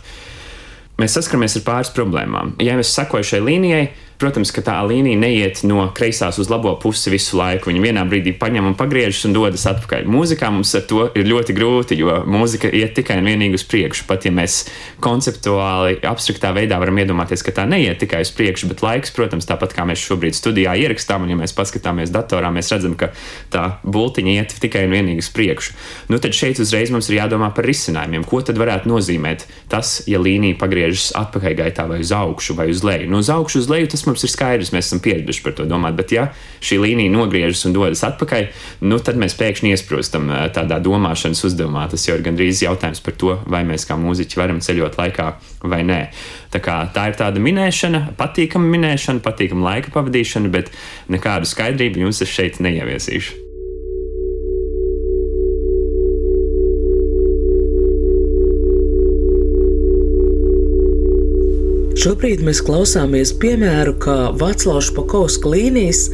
mēs 1.03 1.17
saskaramies 1.19 1.57
ar 1.59 1.65
pāris 1.67 1.91
problēmām. 1.97 2.53
Ja 2.63 2.77
mēs 2.79 2.93
sekojam 2.95 3.27
šai 3.27 3.41
līnijai, 3.43 3.89
Protams, 4.19 4.51
ka 4.51 4.65
tā 4.67 4.75
līnija 4.83 5.15
neiet 5.15 5.61
no 5.63 5.85
kreisās 5.95 6.41
uz 6.43 6.49
labo 6.51 6.73
pusi 6.83 7.13
visu 7.13 7.37
laiku. 7.39 7.71
Viņa 7.71 7.83
vienā 7.85 8.03
brīdī 8.11 8.33
paņem 8.35 8.67
un 8.67 8.75
pagriežas 8.75 9.29
un 9.29 9.35
dodas 9.37 9.63
atpakaļ. 9.71 10.09
Mūzikā 10.11 10.49
mums 10.51 10.73
ar 10.75 10.83
to 10.91 11.05
ir 11.15 11.29
ļoti 11.31 11.55
grūti, 11.55 11.99
jo 12.01 12.17
mūzika 12.27 12.67
iet 12.75 12.97
tikai 12.99 13.21
un 13.21 13.29
vienīgi 13.31 13.61
uz 13.61 13.65
priekšu. 13.71 14.09
Pat 14.09 14.27
ja 14.27 14.33
mēs 14.35 14.57
konceptuāli, 15.05 16.01
abstraktā 16.11 16.51
veidā 16.57 16.81
varam 16.83 16.99
iedomāties, 16.99 17.45
ka 17.47 17.55
tā 17.61 17.67
neiet 17.71 18.01
tikai 18.03 18.25
uz 18.27 18.33
priekšu, 18.35 18.73
bet 18.73 18.83
laiks, 18.83 19.15
protams, 19.15 19.47
tāpat 19.47 19.77
kā 19.77 19.87
mēs 19.87 20.03
šobrīd 20.03 20.35
studijā 20.35 20.75
ierakstām, 20.83 21.23
un 21.23 21.37
ja 21.37 21.39
mēs 21.39 21.55
paskatāmies 21.55 22.11
datorā, 22.11 22.51
mēs 22.51 22.73
redzam, 22.75 22.99
ka 22.99 23.13
tā 23.55 23.69
bultiņa 23.87 24.35
iet 24.35 24.57
tikai 24.59 24.89
un 24.89 24.97
vienīgi 24.99 25.23
uz 25.23 25.31
priekšu. 25.39 25.79
Nu, 26.11 26.19
tad 26.19 26.35
šeit 26.35 26.59
uzreiz 26.59 26.91
mums 26.91 27.07
ir 27.13 27.21
jādomā 27.21 27.53
par 27.55 27.71
risinājumiem. 27.71 28.27
Ko 28.27 28.43
tad 28.43 28.59
varētu 28.59 28.91
nozīmēt 28.91 29.47
tas, 29.71 30.01
ja 30.11 30.19
līnija 30.19 30.59
pagriežas 30.59 31.13
atpakaļgaitā 31.23 31.87
vai 31.87 32.03
uz 32.03 32.11
augšu 32.19 32.59
vai 32.59 32.67
uz 32.75 32.83
leju? 32.83 33.07
Nu, 33.15 33.23
uz 33.23 33.31
augšu, 33.31 33.63
uz 33.63 33.71
leju 33.71 33.95
tas 33.95 34.08
mums 34.09 34.25
ir 34.27 34.33
skaidrs, 34.33 34.73
mēs 34.75 34.89
esam 34.89 35.03
pieraduši 35.05 35.45
par 35.45 35.55
to 35.59 35.67
domāt. 35.69 35.97
Bet, 35.99 36.13
ja 36.17 36.29
šī 36.65 36.81
līnija 36.83 37.13
nogriežas 37.15 37.65
un 37.69 37.77
dodas 37.77 38.03
atpakaļ, 38.09 38.49
nu, 38.89 39.01
tad 39.05 39.21
mēs 39.21 39.37
pēkšņi 39.39 39.73
iesprostam 39.75 40.31
tādā 40.57 40.81
domāšanas 40.85 41.45
uzdevumā. 41.49 41.87
Tas 41.93 42.09
jau 42.09 42.19
ir 42.19 42.25
gandrīz 42.27 42.63
jautājums 42.65 43.03
par 43.05 43.19
to, 43.21 43.39
vai 43.47 43.65
mēs 43.69 43.87
kā 43.89 43.99
mūziķi 44.01 44.41
varam 44.41 44.63
ceļot 44.65 44.99
laikā 45.01 45.33
vai 45.69 45.83
nē. 45.87 46.01
Tā, 46.53 46.63
kā, 46.65 46.79
tā 46.95 47.11
ir 47.11 47.19
tāda 47.19 47.43
minēšana, 47.43 48.09
patīkama 48.19 48.73
minēšana, 48.77 49.25
patīkama 49.25 49.73
laika 49.73 49.93
pavadīšana, 49.95 50.53
bet 50.55 50.73
nekādu 51.13 51.49
skaidrību 51.49 52.07
jums 52.07 52.25
es 52.25 52.33
šeit 52.33 52.63
neieviesīšu. 52.65 53.48
Šobrīd 61.99 62.45
mēs 62.47 62.61
klausāmies 62.63 63.33
piemēru, 63.43 63.97
kā 63.99 64.29
Vāclāvs 64.39 64.93
Pakovska 64.95 65.51
līnijas 65.51 66.05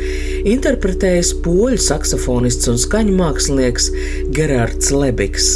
interpretējas 0.49 1.35
poļu 1.45 1.77
saksofonists 1.85 2.71
un 2.73 2.81
skaņu 2.81 3.13
mākslinieks 3.19 3.91
Gerards 4.33 4.89
Lebiks. 4.97 5.51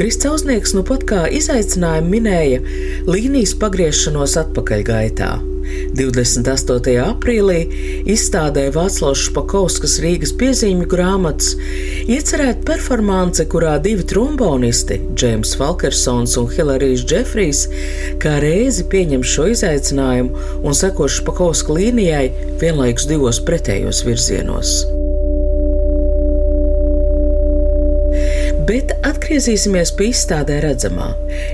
Kristausnieks 0.00 0.74
nu 0.74 0.82
pat 0.88 1.06
kā 1.06 1.22
izaicinājumu 1.38 2.10
minēja 2.16 2.58
līnijas 3.06 3.54
pagriešanos 3.62 4.34
atpakaļgaitā. 4.42 5.32
28. 5.98 6.94
aprīlī 7.04 7.58
izstādē 8.14 8.68
Vāclavs 8.74 9.26
Špakovskas 9.28 9.98
Rīgas 10.04 10.34
piezīmju 10.40 10.88
grāmatas 10.90 11.52
iecerēta 12.06 12.64
performance, 12.68 13.44
kurā 13.52 13.76
divi 13.82 14.06
trombonisti, 14.08 15.00
Džeims 15.14 15.56
Falkersons 15.60 16.38
un 16.40 16.48
Hilarijs 16.52 17.04
Džefrijs, 17.08 17.66
kā 18.22 18.38
reizi 18.44 18.86
pieņem 18.88 19.26
šo 19.34 19.50
izaicinājumu 19.52 20.48
un 20.62 20.76
seko 20.76 21.10
Špakovska 21.10 21.78
līnijai 21.78 22.26
vienlaikus 22.62 23.08
divos 23.10 23.42
pretējos 23.46 24.04
virzienos. 24.08 24.82
Bet 28.72 28.94
atgriezīsimies 29.04 29.90
pie 29.98 30.06
izstādē 30.14 30.62
redzamā. 30.64 31.10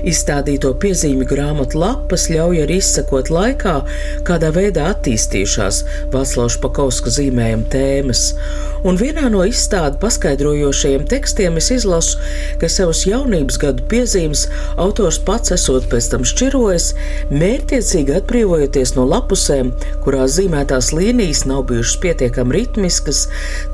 Izstādīto 0.07 0.69
piezīmju 0.79 1.25
grāmatu 1.27 1.81
lapas 1.81 2.29
ļauj 2.31 2.61
arī 2.63 2.77
izsekot 2.79 3.27
laikā, 3.35 3.73
kādā 4.29 4.53
veidā 4.55 4.85
attīstījušās 4.93 5.81
Vāclāvs 6.13 6.55
Pakauska 6.63 7.11
zīmējuma 7.17 7.67
tēmas. 7.75 8.23
Un 8.87 8.99
vienā 8.99 9.31
no 9.33 9.41
izstādi 9.47 9.99
paskaidrojošajiem 10.03 11.07
tekstiem 11.09 11.57
es 11.61 11.71
izlasu, 11.73 12.19
ka 12.61 12.69
savus 12.71 13.05
jaunības 13.09 13.59
gadu 13.61 13.87
piezīmes 13.91 14.45
autors 14.77 15.19
pats 15.25 15.55
esot 15.55 15.89
pēc 15.91 16.11
tam 16.13 16.27
šķirojis, 16.27 16.91
mērķiecīgi 17.33 18.17
atbrīvojoties 18.21 18.95
no 18.99 19.07
lapusēm, 19.09 19.73
kurās 20.05 20.37
zīmētās 20.37 20.93
līnijas 20.95 21.45
nav 21.49 21.65
bijušas 21.71 21.97
pietiekami 22.05 22.59
ritmiskas, 22.59 23.25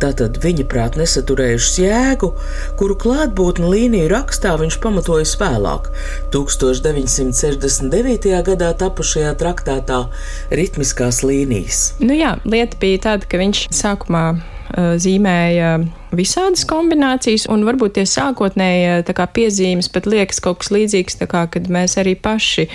tātad 0.01 0.39
viņa 0.43 0.69
prāt 0.71 0.97
nesaturējušas 1.01 1.79
jēgu, 1.83 2.31
kuru 2.79 2.97
klāt 3.01 3.25
klātbūtni 3.25 3.69
līniju 3.71 4.09
rakstā 4.11 4.51
viņš 4.59 4.75
pamatojas 4.83 5.31
vēlāk, 5.39 5.87
1969. 6.33 8.27
gadā 8.45 8.73
tapušajā 8.77 9.31
traktātā 9.39 10.01
Ritmiskās 10.53 11.23
līnijas. 11.25 11.95
Nu 12.03 12.13
jā, 12.13 12.35
lieta 12.45 12.77
bija 12.81 13.01
tāda, 13.09 13.25
ka 13.25 13.39
viņš 13.41 13.65
sākumā 13.73 14.25
zīmēja 14.75 15.77
visādas 16.15 16.65
kombinācijas, 16.67 17.47
un 17.51 17.63
varbūt 17.67 17.97
tie 17.97 18.05
sākotnēji 18.07 19.03
piezīmes 19.35 19.89
pat 19.91 20.07
liekas 20.09 20.41
kaut 20.43 20.61
kas 20.61 20.71
līdzīgs, 20.75 21.19
kā, 21.31 21.45
kad 21.51 21.69
mēs 21.71 21.97
arī 22.01 22.15
paši, 22.19 22.67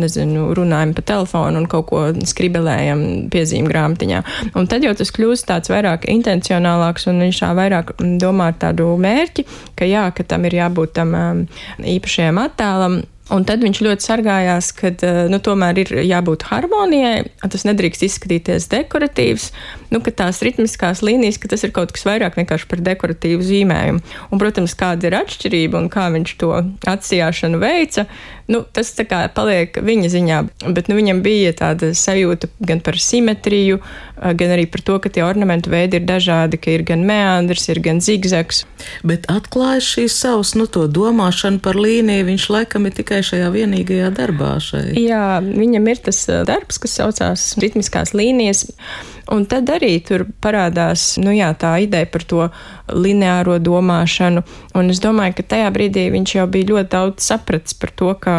nezinu, 0.00 0.50
runājam 0.56 0.94
pa 0.96 1.04
telefonu 1.12 1.62
un 1.62 1.68
kaut 1.70 1.88
ko 1.90 2.02
skribelējam 2.28 3.04
piezīmu 3.32 3.70
grāmatiņā. 3.72 4.22
Un 4.56 4.68
tad 4.70 4.84
jau 4.86 4.94
tas 4.96 5.12
kļūst 5.14 5.48
tāds 5.50 5.72
vairāk 5.72 6.08
intencionālāks, 6.12 7.08
un 7.12 7.24
viņš 7.26 7.42
tā 7.44 7.54
vairāk 7.56 7.96
domā 8.20 8.52
ar 8.52 8.60
tādu 8.68 8.92
mērķi, 9.00 9.48
ka 9.78 9.88
jā, 9.88 10.08
ka 10.16 10.26
tam 10.28 10.48
ir 10.48 10.60
jābūt 10.62 10.96
tam 11.00 11.16
īpašajam 11.80 12.40
attēlam, 12.44 13.02
Un 13.32 13.46
tad 13.48 13.62
viņš 13.64 13.78
ļoti 13.80 14.04
sargājās, 14.04 14.66
ka 14.76 14.90
nu, 15.32 15.38
tomēr 15.40 15.78
ir 15.80 15.92
jābūt 16.04 16.44
harmonijai, 16.50 17.22
tas 17.40 17.64
nedrīkst 17.64 18.04
izskatīties 18.04 18.66
dekoratīvs, 18.68 19.46
nu, 19.92 20.00
ka 20.04 20.12
tās 20.14 20.40
ritmiskās 20.44 21.02
līnijas, 21.04 21.40
ka 21.40 21.50
tas 21.52 21.64
ir 21.66 21.74
kaut 21.74 21.92
kas 21.94 22.06
vairāk 22.08 22.38
vienkārši 22.38 22.68
par 22.70 22.82
dekoratīvu 22.84 23.44
zīmējumu. 23.44 24.04
Un, 24.30 24.40
protams, 24.40 24.76
kāda 24.78 25.10
ir 25.10 25.18
atšķirība 25.20 25.80
un 25.80 25.90
kā 25.92 26.08
viņš 26.14 26.36
to 26.40 26.52
atsijāšanu 26.90 27.60
veica, 27.62 28.06
nu, 28.50 28.62
tas 28.76 28.92
tā 28.96 29.06
kā 29.08 29.22
paliek 29.34 29.76
viņa 29.84 30.10
ziņā. 30.12 30.40
Bet 30.76 30.90
nu, 30.90 30.98
viņam 30.98 31.22
bija 31.24 31.54
tāda 31.56 31.92
sajūta 31.96 32.50
gan 32.64 32.82
par 32.84 32.98
simetriju, 33.00 33.80
gan 34.20 34.54
arī 34.54 34.66
par 34.70 34.84
to, 34.86 34.98
ka 35.02 35.12
tie 35.12 35.24
ornamentu 35.26 35.72
veidi 35.72 35.98
ir 36.00 36.06
dažādi, 36.08 36.60
ka 36.60 36.74
ir 36.74 36.84
gan 36.86 37.04
meandrs, 37.08 37.66
ir 37.72 37.80
gan 37.84 38.00
zigzags. 38.04 38.64
Bet 39.06 39.28
atklājis 39.32 39.90
šīs 39.96 40.18
savas, 40.24 40.54
nu, 40.58 40.68
to 40.70 40.86
domāšanu 40.88 41.62
par 41.64 41.78
līniju, 41.80 42.28
viņš 42.30 42.48
laikam 42.52 42.88
ir 42.88 42.96
tikai 42.98 43.22
šajā 43.26 43.50
vienīgajā 43.54 44.12
darbā. 44.16 44.54
Šeit. 44.64 44.94
Jā, 44.98 45.40
viņam 45.44 45.90
ir 45.90 46.04
tas 46.04 46.20
uh, 46.30 46.44
darbs, 46.48 46.78
kas 46.82 46.96
saucās 47.00 47.48
ritmiskās 47.60 48.14
līnijas. 48.16 48.66
Un 49.32 49.46
tad 49.48 49.70
arī 49.72 49.96
tur 50.04 50.26
parādās 50.44 51.14
nu 51.22 51.32
jā, 51.32 51.48
tā 51.56 51.78
ideja 51.80 52.08
par 52.12 52.24
to 52.28 52.48
lineāro 52.92 53.56
domāšanu. 53.62 54.42
Un 54.76 54.90
es 54.92 55.00
domāju, 55.00 55.38
ka 55.38 55.46
tajā 55.54 55.70
brīdī 55.72 56.10
viņš 56.12 56.34
jau 56.36 56.44
bija 56.50 56.68
ļoti 56.74 56.90
daudz 56.92 57.24
sapratis 57.24 57.76
par 57.80 57.94
to, 57.96 58.10
ka 58.20 58.34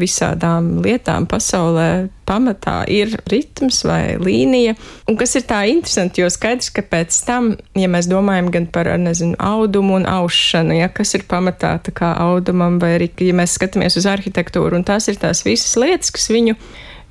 visādām 0.00 0.78
lietām 0.84 1.26
pasaulē 1.28 2.08
pamatā 2.30 2.84
ir 2.88 3.12
ritms 3.28 3.82
vai 3.84 4.16
līnija. 4.22 4.76
Un 5.10 5.18
kas 5.20 5.36
ir 5.36 5.44
tā 5.50 5.60
interesanti, 5.68 6.22
jo 6.22 6.30
skaidrs, 6.32 6.70
ka 6.72 6.86
pēc 6.88 7.18
tam, 7.26 7.50
ja 7.76 7.90
mēs 7.92 8.08
domājam 8.08 8.48
gan 8.54 8.68
par, 8.72 8.88
nezinu, 9.02 9.36
audumu 9.36 9.98
un 9.98 10.06
aušanu, 10.08 10.78
ja 10.78 10.88
kas 10.94 11.12
ir 11.18 11.26
pamatā 11.28 11.74
tā 11.84 11.92
kā 11.96 12.14
audumam, 12.22 12.78
vai 12.80 12.94
arī, 12.96 13.10
ja 13.26 13.36
mēs 13.36 13.58
skatāmies 13.58 13.98
uz 14.00 14.08
arhitektūru, 14.08 14.78
un 14.78 14.86
tās 14.88 15.10
ir 15.12 15.20
tās 15.20 15.44
visas 15.44 15.76
lietas, 15.80 16.14
kas 16.14 16.30
viņu 16.32 16.56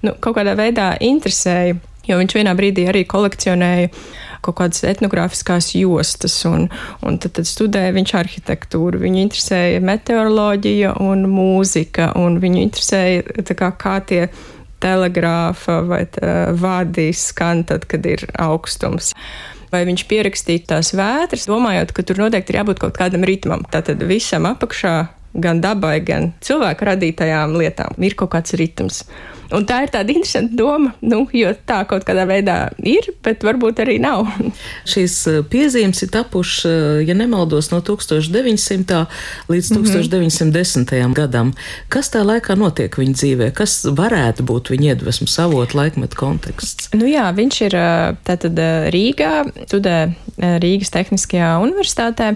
nu, 0.08 0.16
kaut 0.24 0.40
kādā 0.40 0.56
veidā 0.58 0.94
interesēja 1.04 1.78
jo 2.10 2.18
viņš 2.20 2.36
vienā 2.40 2.56
brīdī 2.58 2.88
arī 2.90 3.06
kolekcionēja 3.10 3.92
kaut 4.46 4.56
kādas 4.62 4.86
etnogrāfiskās 4.88 5.74
jostas, 5.76 6.38
un, 6.48 6.70
un 7.04 7.20
tad, 7.20 7.36
tad 7.38 7.48
studēja 7.50 7.96
viņš 7.96 8.16
arhitektūru. 8.22 9.02
Viņu 9.02 9.26
interesēja 9.26 9.84
meteoroloģija 9.84 10.96
un 11.04 11.28
mūzika, 11.32 12.14
un 12.20 12.40
viņu 12.42 12.64
interesēja 12.64 13.52
kā, 13.52 13.74
kā 13.76 14.00
tie 14.08 14.24
telegrāfa 14.80 15.82
vai 15.84 16.06
vārdi 16.56 17.10
skan 17.16 17.66
tad, 17.68 17.88
kad 17.92 18.06
ir 18.08 18.24
augstums 18.40 19.12
vai 19.70 19.84
viņš 19.86 20.06
pierakstīja 20.10 20.66
tās 20.74 20.94
vētras, 20.98 21.48
domājot, 21.50 21.94
ka 21.94 22.06
tur 22.06 22.22
noteikti 22.24 22.54
ir 22.54 22.62
jābūt 22.62 22.82
kaut 22.82 22.96
kādam 22.98 23.26
ritmam. 23.28 23.66
Tātad 23.70 24.02
visam 24.10 24.48
apakšā, 24.50 24.94
gan 25.38 25.62
dabai, 25.62 26.00
gan 26.06 26.32
cilvēku 26.46 26.88
radītajām 26.90 27.54
lietām, 27.60 27.98
ir 28.02 28.18
kaut 28.18 28.34
kāds 28.34 28.56
ritms. 28.58 29.04
Un 29.56 29.66
tā 29.66 29.82
ir 29.86 29.92
tāda 29.94 30.14
interesanta 30.14 30.54
doma, 30.58 30.92
nu, 31.02 31.24
jo 31.34 31.52
tā 31.68 31.82
kaut 31.90 32.06
kādā 32.08 32.26
veidā 32.30 32.58
ir, 32.86 33.08
bet 33.26 33.44
varbūt 33.46 33.82
arī 33.84 33.98
nav. 34.02 34.28
Šīs 34.92 35.16
eh, 35.32 35.40
piezīmes 35.50 36.04
ir 36.06 36.12
tapušas, 36.14 36.66
eh, 36.70 37.02
ja 37.10 37.16
nemaldos, 37.18 37.72
no 37.74 37.82
1900. 37.82 39.06
līdz 39.50 39.72
mm 39.72 39.78
-hmm. 39.78 40.10
1910. 40.10 41.14
gadam. 41.14 41.54
Kas 41.90 42.12
tā 42.14 42.24
laikā 42.24 42.58
notiek 42.58 42.98
viņa 42.98 43.14
dzīvē? 43.14 43.52
Kas 43.54 43.86
varētu 43.86 44.46
būt 44.46 44.70
viņa 44.70 44.94
iedvesmas 44.94 45.40
avot 45.40 45.74
laikmetu 45.74 46.16
konteksts? 46.16 46.90
Nu 46.94 47.06
jā, 47.06 47.32
viņš 47.34 47.62
ir 47.66 47.76
eh, 47.76 48.16
tātad 48.24 48.60
Rīgā, 48.94 49.52
studē 49.66 50.14
Rīgas 50.38 50.94
Tehniskajā 50.94 51.58
universitātē. 51.64 52.36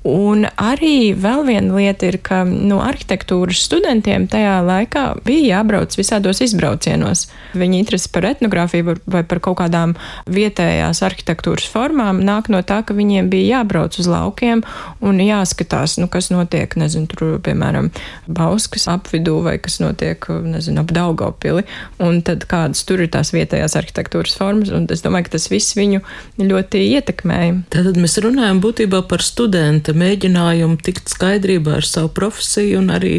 Un 0.00 0.46
arī 0.56 1.12
vēl 1.12 1.42
viena 1.44 1.76
lieta 1.76 2.08
ir, 2.08 2.16
ka 2.24 2.40
nu, 2.48 2.78
arhitektūras 2.80 3.60
studentiem 3.66 4.24
tajā 4.32 4.54
laikā 4.64 5.02
bija 5.26 5.58
jābrauc 5.58 5.92
visādos 5.98 6.39
tādos 6.40 6.48
izbraucienos. 6.48 7.28
Viņa 7.54 7.78
interese 7.78 8.08
par 8.12 8.24
etnogrāfiju 8.24 8.96
vai 9.06 9.22
par 9.24 9.40
kaut 9.40 9.58
kādām 9.60 9.94
vietējās 10.26 11.02
arhitektūras 11.02 11.68
formām 11.68 12.20
nāk 12.24 12.48
no 12.48 12.62
tā, 12.62 12.82
ka 12.84 12.94
viņiem 12.94 13.30
bija 13.30 13.60
jābrauc 13.60 13.98
uz 13.98 14.06
laukiem 14.08 14.62
un 15.00 15.20
jāskatās, 15.20 15.98
nu, 15.98 16.08
kas 16.08 16.30
notiek, 16.30 16.74
nezinu, 16.76 17.06
tur, 17.10 17.38
piemēram, 17.42 17.90
Bauskas 18.26 18.88
apvidū 18.88 19.42
vai 19.42 19.58
kas 19.58 19.80
notiek, 19.80 20.24
nezinu, 20.28 20.80
ap 20.80 20.92
Daugavpili. 20.92 21.64
Un 22.00 22.22
tad 22.22 22.46
kādas 22.48 22.84
tur 22.86 23.00
ir 23.00 23.10
tās 23.10 23.32
vietējās 23.34 23.76
arhitektūras 23.76 24.36
formas, 24.38 24.70
un 24.70 24.86
es 24.90 25.02
domāju, 25.04 25.28
ka 25.28 25.36
tas 25.36 25.50
viss 25.50 25.76
viņu 25.76 26.02
ļoti 26.40 26.84
ietekmēja. 26.96 27.56
Tātad 27.72 27.98
mēs 28.00 28.18
runājam 28.22 28.62
būtībā 28.62 29.02
par 29.10 29.24
studenta 29.24 29.94
mēģinājumu 29.96 30.80
tikt 30.84 31.10
skaidrībā 31.12 31.80
ar 31.80 31.86
savu 31.86 32.12
profesiju 32.14 32.80
un 32.80 32.92
arī 32.94 33.14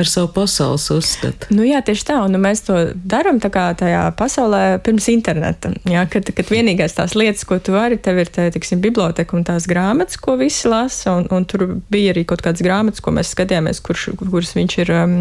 ar 0.00 0.08
savu 0.08 0.30
pasaules 0.36 0.86
uzskatu. 0.94 1.50
Nu, 1.54 1.64
jā, 1.66 1.80
tieši 1.84 2.06
tā, 2.12 2.20
un 2.24 2.34
nu, 2.36 2.40
mēs 2.42 2.59
to 2.66 2.78
darām 2.94 3.40
tā 3.42 3.50
tajā 3.50 4.02
pasaulē 4.18 4.80
pirms 4.84 5.08
interneta. 5.12 5.72
Jā, 5.90 6.04
kad, 6.10 6.28
kad 6.36 6.52
vienīgais 6.52 6.96
tās 6.96 7.16
lietas, 7.18 7.44
ko 7.48 7.58
tu 7.62 7.74
vari, 7.74 7.98
tev 8.00 8.20
ir, 8.22 8.30
te, 8.32 8.48
tiksim, 8.54 8.82
biblioteka 8.84 9.36
un 9.36 9.44
tās 9.48 9.68
grāmatas, 9.70 10.20
ko 10.20 10.36
visi 10.40 10.70
lasa, 10.70 11.16
un, 11.18 11.28
un 11.34 11.46
tur 11.48 11.66
bija 11.92 12.14
arī 12.14 12.26
kaut 12.28 12.44
kādas 12.44 12.64
grāmatas, 12.64 13.02
ko 13.04 13.14
mēs 13.16 13.34
skatījāmies, 13.34 13.82
kurš, 13.86 14.10
kuras 14.20 14.54
viņš 14.56 14.78
ir 14.84 14.94
um, 14.96 15.18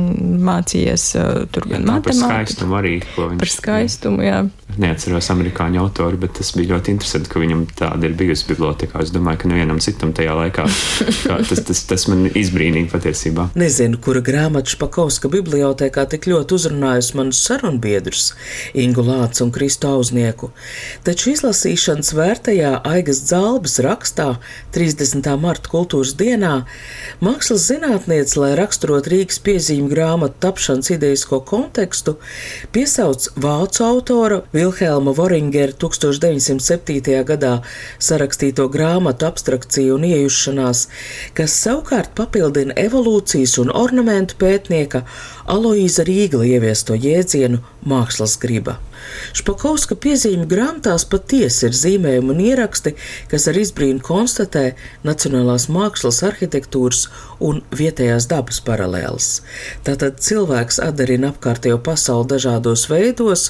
mācījies 0.49 1.09
uh, 1.19 1.43
tur 1.53 1.69
gan 1.71 1.87
matemātikā. 1.87 2.29
Par 2.29 2.47
skaistumu 2.47 2.79
arī, 2.79 2.95
viņš. 3.05 3.41
Par 3.41 3.53
skaistumu, 3.55 4.25
jā. 4.25 4.41
Neatceros 4.77 5.31
amerikāņu 5.33 5.79
autoru, 5.81 6.19
bet 6.21 6.35
tas 6.37 6.51
bija 6.53 6.75
ļoti 6.75 6.93
interesanti, 6.93 7.29
ka 7.31 7.41
viņam 7.41 7.63
tāda 7.73 8.05
ir 8.05 8.13
bijusi 8.17 8.45
bibliotekā. 8.51 9.01
Es 9.01 9.09
domāju, 9.09 9.41
ka 9.41 9.49
nevienam 9.49 9.79
citam 9.81 10.11
tajā 10.13 10.35
laikā 10.37 10.65
tas, 11.49 11.63
tas, 11.65 11.81
tas 11.89 12.05
man 12.11 12.27
izbrīnīja 12.29 12.91
patiesībā. 12.91 13.47
Nezinu, 13.57 13.97
kura 14.03 14.21
grāmata 14.25 14.69
Špakovska 14.69 15.31
bibliotekā 15.33 16.05
tik 16.11 16.27
ļoti 16.29 16.55
uzrunājusi 16.59 17.17
manus 17.17 17.41
sarunbiedrus, 17.47 18.27
Ingu 18.77 19.07
Lācu 19.07 19.47
un 19.47 19.53
Kristu 19.55 19.89
Auznieku, 19.89 20.51
taču 21.07 21.33
izlasīšanas 21.33 22.13
vērtajā 22.13 22.75
Aigas 22.87 23.23
Dzalbas 23.25 23.79
rakstā 23.83 24.29
30. 24.77 25.31
marta 25.41 25.73
kultūras 25.73 26.13
dienā 26.19 26.53
mākslas 27.25 27.65
zinātniece, 27.71 28.37
lai 28.37 28.53
raksturot 28.59 29.09
Rīgas 29.09 29.41
piezīmju 29.43 29.89
grāmatu 29.89 30.37
tapšanas 30.45 30.93
idejisko 30.93 31.41
kontekstu, 31.49 32.19
piesauc 32.75 33.31
vācu 33.39 33.85
autora 33.89 34.41
Vilhelma 34.59 35.13
Voringera 35.15 35.71
1907. 35.71 37.23
gadā 37.29 37.51
sarakstīto 38.07 38.65
grāmatu 38.73 39.29
abstrakciju 39.29 39.95
un 39.95 40.07
iejušanās, 40.09 40.81
kas 41.37 41.55
savukārt 41.63 42.11
papildina 42.19 42.75
evolūcijas 42.83 43.55
un 43.63 43.71
ornamentu 43.83 44.35
pētnieka 44.43 45.05
Aloīza 45.55 46.03
Rīgla 46.09 46.43
ieviesto 46.51 46.99
jēdzienu 47.07 47.63
mākslas 47.87 48.35
griba. 48.43 48.75
Špakovska 49.37 49.95
piezīmju 49.99 50.47
grāmatās 50.49 51.05
patiesi 51.09 51.67
ir 51.67 51.75
zīmējumi 51.77 52.33
un 52.33 52.43
ieraksti, 52.43 52.95
kas 53.31 53.47
ar 53.51 53.59
izbrīnu 53.61 54.03
konstatē 54.05 54.65
nacionālās 55.07 55.67
mākslas, 55.73 56.21
arhitektūras 56.27 57.07
un 57.43 57.61
vietējās 57.75 58.27
dabas 58.31 58.59
paralēles. 58.65 59.29
Tātad 59.87 60.19
cilvēks 60.23 60.81
atdarina 60.83 61.31
apkārtējo 61.33 61.79
pasauli 61.85 62.29
dažādos 62.35 62.87
veidos, 62.91 63.49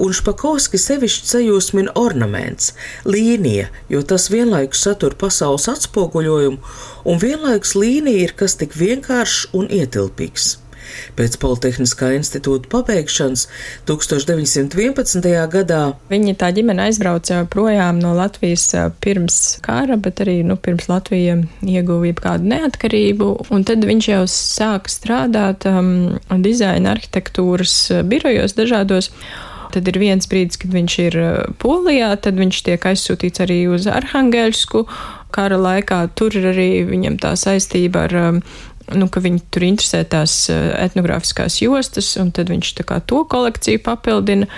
un 0.00 0.14
Špakovski 0.16 0.80
sevišķi 0.80 1.32
sajūsmina 1.32 1.96
ornaments, 2.00 2.72
līnija, 3.08 3.70
jo 3.92 4.02
tas 4.02 4.30
vienlaikus 4.32 4.86
satur 4.88 5.16
pasaules 5.18 5.68
atspoguļojumu, 5.72 6.76
un 7.06 7.22
vienlaikus 7.22 7.76
līnija 7.78 8.28
ir 8.28 8.36
kas 8.38 8.58
tik 8.60 8.76
vienkāršs 8.78 9.50
un 9.56 9.68
ietilpīgs. 9.72 10.56
Pēc 11.16 11.38
Politehniskā 11.42 12.12
institūta 12.16 12.70
pabeigšanas 12.72 13.46
1911. 13.88 15.30
gadā 15.52 15.82
viņa 16.12 16.36
tā 16.40 16.52
ģimene 16.56 16.88
aizbrauca 16.88 17.42
projām 17.52 18.00
no 18.02 18.14
Latvijas 18.16 18.68
pirms 19.04 19.58
kara, 19.64 19.98
bet 20.00 20.22
arī 20.24 20.40
nu, 20.46 20.58
pirms 20.60 20.90
Latvija 20.92 21.38
ieguva 21.62 22.12
kādu 22.16 22.50
neatkarību. 22.52 23.32
Un 23.54 23.66
tad 23.66 23.84
viņš 23.86 24.08
jau 24.12 24.22
sāka 24.30 24.92
strādāt 24.92 25.66
um, 25.70 26.16
dizaina 26.42 26.94
arhitektūras 26.96 27.76
birojos 28.08 28.56
dažādos. 28.58 29.12
Tad 29.74 29.88
ir 29.90 29.98
viens 30.00 30.28
brīdis, 30.30 30.56
kad 30.62 30.72
viņš 30.72 30.94
ir 31.02 31.16
Polijā, 31.60 32.12
tad 32.22 32.38
viņš 32.40 32.62
tiek 32.68 32.86
aizsūtīts 32.92 33.42
arī 33.44 33.58
uz 33.68 33.88
Arhangelsku. 33.90 34.86
Kara 35.34 35.58
laikā 35.60 35.98
tur 36.16 36.32
ir 36.38 36.46
arī 36.52 36.70
viņam 36.88 37.18
tā 37.20 37.34
saistība 37.36 38.06
ar 38.06 38.14
nu, 38.94 39.08
ka 39.10 39.22
viņi 39.24 39.42
tur 39.50 39.66
interesē 39.66 40.02
tās 40.08 40.46
eh, 40.52 40.68
etnogrāfiskās 40.84 41.60
jostas, 41.62 42.12
un 42.20 42.32
tad 42.34 42.52
viņš 42.52 42.74
to 42.78 43.22
kolekciju 43.24 43.82
papildina. 43.82 44.50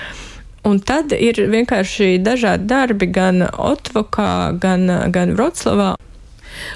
Un 0.68 0.80
tad 0.84 1.14
ir 1.14 1.38
vienkārši 1.48 2.18
dažādi 2.20 2.66
darbi 2.68 3.06
gan 3.06 3.46
Otvokā, 3.46 4.58
gan, 4.60 4.90
gan 5.14 5.32
Vroclavā. 5.36 5.94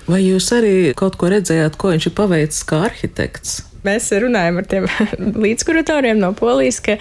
Vai 0.06 0.22
jūs 0.22 0.48
arī 0.54 0.94
kaut 0.96 1.18
ko 1.20 1.28
redzējāt, 1.32 1.76
ko 1.76 1.90
viņš 1.92 2.08
ir 2.08 2.16
paveicis 2.16 2.64
kā 2.68 2.84
arhitekts? 2.86 3.60
Mēs 3.82 4.12
runājam 4.14 4.60
ar 4.60 4.68
tiem 4.70 4.86
līdzkuratoriem 5.44 6.22
no 6.22 6.30
Polijas, 6.38 6.78
ka 6.84 6.96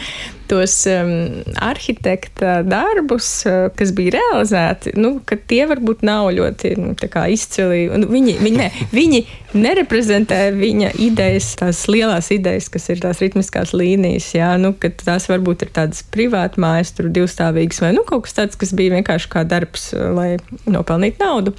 tos 0.51 0.75
um, 0.91 1.41
arhitekta 1.63 2.59
darbus, 2.67 3.29
uh, 3.47 3.69
kas 3.77 3.93
bija 3.95 4.17
realizēti, 4.17 4.91
nu, 4.99 5.15
ka 5.25 5.37
tie 5.47 5.63
varbūt 5.69 6.03
nav 6.07 6.31
ļoti 6.35 6.73
nu, 6.79 6.95
izcili. 7.31 7.85
Viņi, 8.11 8.35
viņi, 8.41 8.57
ne, 8.57 8.67
viņi 8.97 9.21
nereprezentē 9.55 10.39
viņa 10.55 10.93
idejas, 11.03 11.49
tās 11.59 11.83
lielās 11.91 12.31
idejas, 12.35 12.69
kas 12.71 12.89
ir 12.91 13.01
tās 13.03 13.21
ritmiskās 13.23 13.73
līnijas. 13.75 14.31
Jā, 14.35 14.51
nu, 14.59 14.73
tās 14.75 15.27
varbūt 15.31 15.65
ir 15.65 15.71
tādas 15.75 16.03
privātas 16.11 16.59
mājas, 16.61 16.93
tur 16.97 17.07
divstāvīgas, 17.13 17.81
vai 17.83 17.93
nu, 17.95 18.03
kaut 18.07 18.27
kas 18.27 18.35
tāds, 18.37 18.59
kas 18.59 18.75
bija 18.75 18.97
vienkārši 18.97 19.31
kā 19.31 19.45
darbs, 19.47 19.89
uh, 19.95 20.09
lai 20.17 20.29
nopelnītu 20.67 21.23
naudu. 21.23 21.55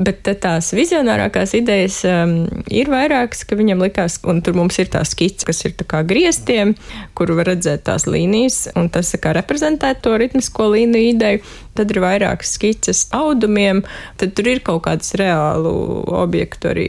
Bet 0.00 0.24
tās 0.40 0.72
vizionārākās 0.76 1.54
idejas 1.58 2.00
um, 2.08 2.38
ir 2.72 2.88
vairākas, 2.92 3.44
ka 3.44 3.58
viņam 3.60 3.84
likās, 3.84 4.20
un 4.28 4.40
tur 4.44 4.56
mums 4.56 4.80
ir 4.80 4.88
tā 4.92 5.04
skice, 5.08 5.44
kas 5.48 5.64
ir 5.68 5.76
tā 5.76 5.84
kā 5.88 6.02
griestiem, 6.06 6.74
kuru 7.18 7.36
var 7.40 7.52
redzēt 7.52 7.84
tās 7.88 8.06
līnijas 8.08 8.29
līnijas, 8.30 8.68
un 8.76 8.88
tas 8.88 9.14
kā 9.20 9.32
reprezentē 9.34 9.94
to 10.02 10.16
ritmisko 10.18 10.70
līniju 10.70 11.14
ideju. 11.14 11.42
Tad 11.74 11.90
ir 11.90 12.00
vairākas 12.02 12.54
skices 12.56 13.08
audumiem, 13.12 13.82
tad 14.18 14.34
tur 14.34 14.48
ir 14.48 14.60
kaut 14.60 14.84
kāds 14.84 15.14
reālu 15.14 16.04
objektu 16.06 16.70
arī 16.70 16.88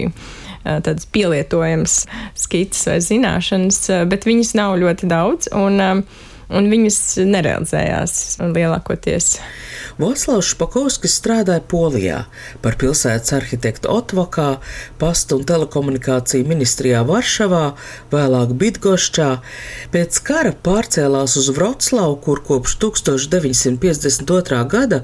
tādas 0.63 1.07
pielietojamas 1.09 2.05
skices 2.37 2.85
vai 2.87 2.99
zināšanas, 3.01 4.07
bet 4.09 4.25
viņas 4.25 4.53
nav 4.57 4.77
ļoti 4.81 5.09
daudz, 5.09 5.49
un, 5.57 6.03
un 6.51 6.69
viņas 6.71 6.99
nerealizējās 7.27 8.15
lielākoties. 8.43 9.35
Vāclavs 10.01 10.51
Špakovskis 10.53 11.15
strādāja 11.19 11.63
Polijā 11.71 12.17
par 12.63 12.77
pilsētas 12.79 13.33
arhitektu 13.37 13.89
Otvokā, 13.91 14.47
pastu 15.01 15.39
un 15.39 15.45
telekomunikāciju 15.47 16.47
ministrijā 16.49 17.03
Varšavā, 17.07 17.63
vēlāk 18.13 18.53
Bitgošķā. 18.61 19.29
Pēc 19.93 20.21
kara 20.27 20.53
pārcēlās 20.65 21.37
uz 21.41 21.49
Vroclavu, 21.55 22.19
kur 22.25 22.43
kopš 22.47 22.77
1952. 22.83 24.61
gada 24.71 25.03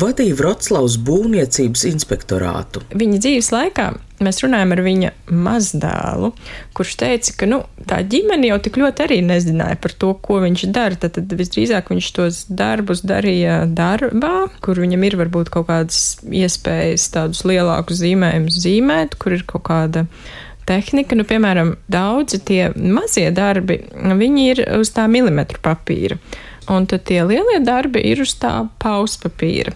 vadīja 0.00 0.38
Vroclavas 0.40 0.98
būvniecības 0.98 1.86
inspektorātu. 1.92 2.84
Viņa 2.94 3.22
dzīves 3.26 3.52
laikā 3.54 3.92
mēs 4.22 4.40
runājam 4.44 4.72
ar 4.74 4.82
viņa 4.84 5.10
mazdēlu, 5.32 6.30
kurš 6.76 6.94
teica, 7.00 7.34
ka 7.40 7.48
nu, 7.50 7.60
tā 7.88 8.00
ģimene 8.06 8.50
jau 8.50 8.60
tik 8.62 8.78
ļoti 8.80 9.04
arī 9.06 9.18
nezināja 9.26 9.78
par 9.82 9.94
to, 9.98 10.12
ko 10.22 10.38
viņš 10.44 10.66
dara. 10.74 10.98
Tad, 11.00 11.16
tad 11.18 11.34
visdrīzāk 11.38 11.90
viņš 11.90 12.10
tos 12.16 12.40
darbus 12.48 13.04
darīja 13.06 13.64
darbā, 13.66 14.48
kur 14.64 14.80
viņam 14.84 15.06
ir 15.08 15.18
varbūt 15.24 15.50
kaut 15.54 15.68
kādas 15.72 16.00
iespējas 16.24 17.10
tādus 17.14 17.44
lielākus 17.48 18.02
zīmējumus 18.04 18.62
zīmēt, 18.64 19.18
kur 19.18 19.36
ir 19.36 19.46
kaut 19.50 19.66
kāda 19.70 20.06
tehnika. 20.68 21.18
Nu, 21.18 21.26
piemēram, 21.28 21.74
daudzi 21.90 22.40
tie 22.46 22.62
mazie 22.74 23.30
darbi, 23.34 23.82
viņi 23.94 24.50
ir 24.52 24.64
uz 24.78 24.94
tā 24.94 25.08
milimetru 25.10 25.62
papīra. 25.64 26.20
Un 26.72 26.86
tad 26.88 27.02
tie 27.10 27.20
lielie 27.26 27.58
darbi 27.60 28.00
ir 28.08 28.22
uz 28.24 28.32
tā 28.40 28.62
pauspapīra. 28.80 29.74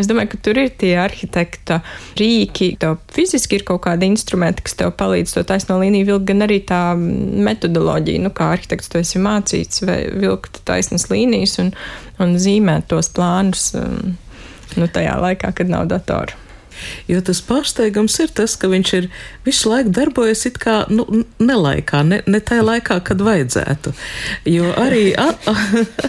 Es 0.00 0.08
domāju, 0.08 0.30
ka 0.32 0.38
tur 0.46 0.58
ir 0.62 0.70
tie 0.80 0.94
arhitekta 1.02 1.82
rīki, 2.16 2.70
tev 2.80 2.96
fiziski 3.12 3.58
ir 3.58 3.66
kaut 3.68 3.82
kādi 3.84 4.08
instrumenti, 4.08 4.64
kas 4.64 4.78
tev 4.78 4.94
palīdz 4.96 5.34
to 5.36 5.44
taisno 5.48 5.76
līniju 5.82 6.08
vilkt, 6.08 6.28
gan 6.30 6.46
arī 6.46 6.62
tā 6.68 6.80
metodoloģija, 6.96 8.24
nu, 8.24 8.32
kā 8.32 8.52
arhitekts 8.54 8.88
tu 8.92 9.02
esi 9.02 9.20
mācīts, 9.22 9.84
vai 9.84 9.98
vilkt 10.08 10.62
taisnas 10.68 11.10
līnijas 11.12 11.58
un, 11.60 11.74
un 12.24 12.38
zīmēt 12.40 12.88
tos 12.92 13.12
plānus, 13.12 13.68
um, 13.76 14.14
nu, 14.78 14.88
tajā 14.88 15.18
laikā, 15.26 15.52
kad 15.60 15.72
nav 15.72 15.90
datoru. 15.92 16.41
Jo 17.10 17.20
tas 17.24 17.42
pārsteigums 17.44 18.18
ir 18.22 18.32
tas, 18.34 18.54
ka 18.56 18.70
viņš 18.72 18.92
ir 18.98 19.08
visu 19.46 19.70
laiku 19.72 19.92
darbojies 19.94 20.46
it 20.50 20.58
kā 20.62 20.82
nu, 20.92 21.06
nelaikā, 21.42 22.02
ne, 22.06 22.22
ne 22.26 22.40
tajā 22.40 22.64
laikā, 22.66 22.98
kad 23.06 23.22
vajadzētu. 23.24 23.94
Jo 24.50 24.72
arī, 24.80 25.04
a, 25.18 25.30
a, 25.50 25.54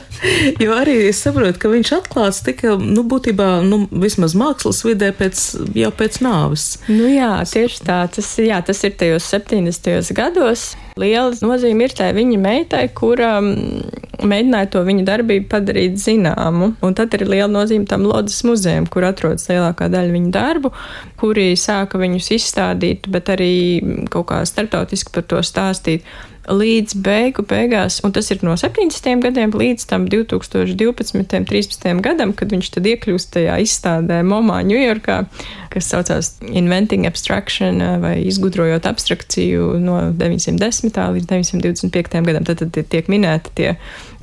jo 0.64 0.76
arī 0.78 1.00
es 1.10 1.24
saprotu, 1.26 1.60
ka 1.62 1.72
viņš 1.74 1.94
atklāts 2.00 2.44
tikai, 2.46 2.76
nu, 2.82 3.06
būtībā, 3.10 3.50
nu, 3.68 3.84
vismaz 4.04 4.38
mākslas 4.40 4.84
vidē 4.88 5.12
pēc, 5.18 5.44
jau 5.78 5.92
pēc 5.96 6.22
nāves. 6.26 6.68
Nu 6.92 7.10
jā, 7.12 7.36
tieši 7.50 7.84
tā. 7.88 8.04
Tas, 8.14 8.34
jā, 8.42 8.62
tas 8.66 8.84
ir 8.86 8.96
tajos 9.00 9.28
70. 9.34 10.14
gados. 10.18 10.74
Liela 11.00 11.34
nozīme 11.42 11.88
ir 11.88 11.96
tai 11.98 12.12
viņa 12.14 12.40
meitai, 12.42 12.86
kura 12.94 13.40
mēģināja 14.30 14.70
to 14.74 14.84
viņa 14.88 15.06
darbību 15.08 15.48
padarīt 15.52 15.98
zināmu. 16.02 16.74
Un 16.84 16.98
tad 16.98 17.14
ir 17.18 17.26
liela 17.28 17.50
nozīme 17.52 17.88
tam 17.90 18.06
Lodzes 18.10 18.44
muzejam, 18.48 18.88
kur 18.92 19.08
atrodas 19.08 19.48
lielākā 19.52 19.90
daļa 19.94 20.16
viņa 20.16 20.34
darbu, 20.34 20.74
kuri 21.20 21.54
sāka 21.60 22.02
viņus 22.02 22.30
izstādīt, 22.38 23.10
bet 23.12 23.34
arī 23.34 23.54
kaut 24.14 24.30
kā 24.32 24.44
starptautiski 24.48 25.14
par 25.16 25.28
to 25.30 25.42
stāstīt 25.46 26.08
līdz 26.50 26.98
beigu 27.00 27.44
beigās, 27.48 28.02
un 28.04 28.12
tas 28.16 28.28
ir 28.34 28.42
no 28.44 28.56
70. 28.60 29.22
gadiem 29.24 29.54
līdz 29.56 29.86
tam 29.88 30.08
2012. 30.12 31.16
un 31.16 31.48
13. 31.48 32.02
gadam, 32.04 32.34
kad 32.36 32.52
viņš 32.52 32.72
tad 32.76 32.88
iekļūst 32.92 33.32
tajā 33.38 33.60
izstādē 33.64 34.20
MoMA 34.28 34.60
Ņujorkā, 34.68 35.20
kas 35.74 35.90
saucās 35.90 36.34
Inventing 36.52 37.08
Abstraction 37.10 37.80
vai 38.04 38.18
izgudrojot 38.28 38.86
abstrakciju 38.90 39.78
no 39.82 40.00
910. 40.12 41.00
līdz 41.18 41.30
925. 41.32 42.20
gadam. 42.28 42.44
Tad, 42.44 42.60
tad 42.62 42.92
tiek 42.92 43.08
minēti 43.12 43.56
tie 43.56 43.70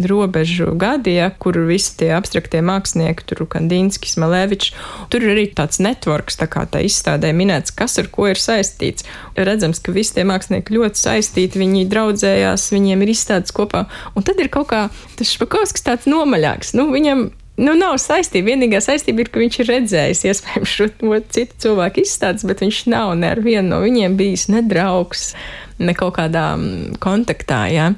robežu 0.00 0.74
gadi, 0.78 1.16
ja, 1.18 1.30
kur 1.30 1.58
visi 1.68 1.96
tie 2.00 2.12
abstraktie 2.16 2.62
mākslinieki, 2.64 3.26
tur 3.28 3.44
Kandinskis, 3.50 4.16
Malevičs, 4.20 4.74
tur 5.12 5.24
ir 5.24 5.34
arī 5.34 5.46
tāds 5.56 5.80
networks, 5.82 6.38
tā 6.40 6.48
kā 6.50 6.64
tā 6.70 6.84
izstādē 6.86 7.32
minēts, 7.36 7.74
kas 7.76 7.98
ar 8.00 8.08
ko 8.12 8.30
ir 8.30 8.40
saistīts. 8.40 9.06
Redzams, 9.36 9.82
ka 9.82 9.92
visi 9.96 10.16
tie 10.16 10.24
mākslinieki 10.28 10.76
ļoti 10.76 11.02
saistīti, 11.02 11.60
viņi 11.60 11.86
draudzējās, 12.10 12.70
viņiem 12.74 13.04
ir 13.04 13.12
izstādes 13.14 13.54
kopā, 13.54 13.86
un 14.14 14.26
tad 14.26 14.40
ir 14.42 14.50
kaut 14.52 14.70
kā 14.72 14.86
tas 15.18 15.34
Špakovskis 15.36 15.86
tāds 15.86 16.10
nomaļāks. 16.10 16.74
Nu, 16.78 16.90
viņam 16.94 17.30
Nu, 17.60 17.74
nav 17.76 17.98
saistība. 18.00 18.54
Vienīgā 18.54 18.78
saistība 18.80 19.20
ir, 19.20 19.28
ka 19.28 19.40
viņš 19.42 19.56
ir 19.60 19.66
redzējis, 19.68 20.22
iespējams, 20.30 20.70
šo 20.78 21.18
citu 21.28 21.58
cilvēku 21.60 22.00
izstādes, 22.06 22.46
bet 22.48 22.62
viņš 22.64 22.78
nav 22.88 23.10
ne 23.20 23.34
ar 23.34 23.42
vienu 23.44 23.74
no 23.74 23.82
viņiem 23.82 24.14
bijis 24.16 24.46
ne 24.48 24.62
draugs, 24.64 25.34
ne 25.76 25.92
kaut 25.98 26.14
kādā 26.16 26.54
mm, 26.54 26.96
kontaktā, 27.04 27.66
ja? 27.68 27.90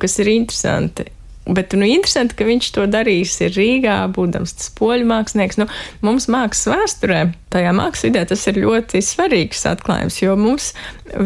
kas 0.00 0.16
ir 0.24 0.30
interesanti. 0.32 1.10
Bet 1.50 1.74
nu, 1.74 1.86
interesanti, 1.88 2.36
ka 2.38 2.46
viņš 2.46 2.70
to 2.76 2.86
darīs 2.90 3.34
Rīgā, 3.42 3.96
būdams 4.14 4.52
tas 4.54 4.70
poļu 4.78 5.06
mākslinieks. 5.10 5.58
Nu, 5.58 5.66
mums 6.06 6.28
mākslas 6.30 6.68
vēsturē, 6.70 7.20
tajā 7.50 7.72
mākslas 7.74 8.06
vidē, 8.06 8.22
tas 8.30 8.44
ir 8.46 8.60
ļoti 8.62 9.02
svarīgs 9.02 9.64
atklājums, 9.66 10.20
jo 10.22 10.36
mums 10.38 10.70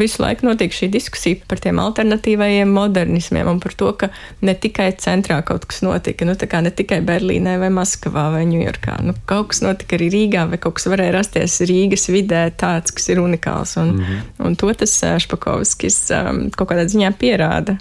visu 0.01 0.23
laiku 0.23 0.49
notiek 0.49 0.73
šī 0.73 0.89
diskusija 0.95 1.43
par 1.51 1.61
tiem 1.61 1.81
alternatīvajiem 1.83 2.73
modernismiem 2.73 3.51
un 3.53 3.61
par 3.61 3.77
to, 3.77 3.91
ka 4.01 4.09
ne 4.47 4.55
tikai 4.57 4.91
centrā 5.01 5.43
kaut 5.45 5.67
kas 5.69 5.83
notika, 5.85 6.25
nu, 6.25 6.37
ne 6.39 6.73
tikai 6.73 7.03
Berlīnē 7.05 7.59
vai 7.61 7.71
Maskavā 7.75 8.31
vai 8.33 8.45
Ņujorkā. 8.49 8.99
Nu, 9.05 9.17
kaut 9.29 9.53
kas 9.53 9.61
notika 9.67 9.99
arī 9.99 10.09
Rīgā, 10.15 10.47
vai 10.49 10.61
kaut 10.63 10.79
kas 10.79 10.89
varēja 10.89 11.19
rasties 11.19 11.61
Rīgas 11.69 12.09
vidē 12.09 12.47
tāds, 12.57 12.95
kas 12.97 13.11
ir 13.13 13.21
unikāls. 13.21 13.77
Un, 13.81 13.97
mm 13.97 14.05
-hmm. 14.05 14.47
un 14.47 14.57
to 14.57 14.73
tas 14.73 14.97
Špakovskis 15.25 15.99
um, 16.17 16.47
kaut 16.51 16.71
kādā 16.73 16.89
ziņā 16.89 17.13
pierāda 17.21 17.77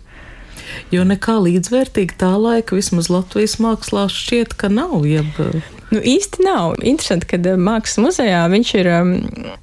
jo 0.94 1.06
nekā 1.08 1.38
līdzvērtīgi 1.46 2.18
tā 2.22 2.34
laika 2.40 2.78
vismaz 2.78 3.10
Latvijas 3.14 3.60
mākslā 3.64 4.08
šķiet, 4.12 4.58
ka 4.60 4.72
nav. 4.74 5.02
Jeb... 5.08 5.40
Nu, 5.94 6.00
īsti 6.00 6.42
nav. 6.46 6.80
Interesanti, 6.82 7.30
ka 7.30 7.38
eh, 7.38 7.60
Mākslas 7.60 8.02
muzejā 8.02 8.42
viņš 8.50 8.74
ir 8.80 8.90
um, 8.96 9.14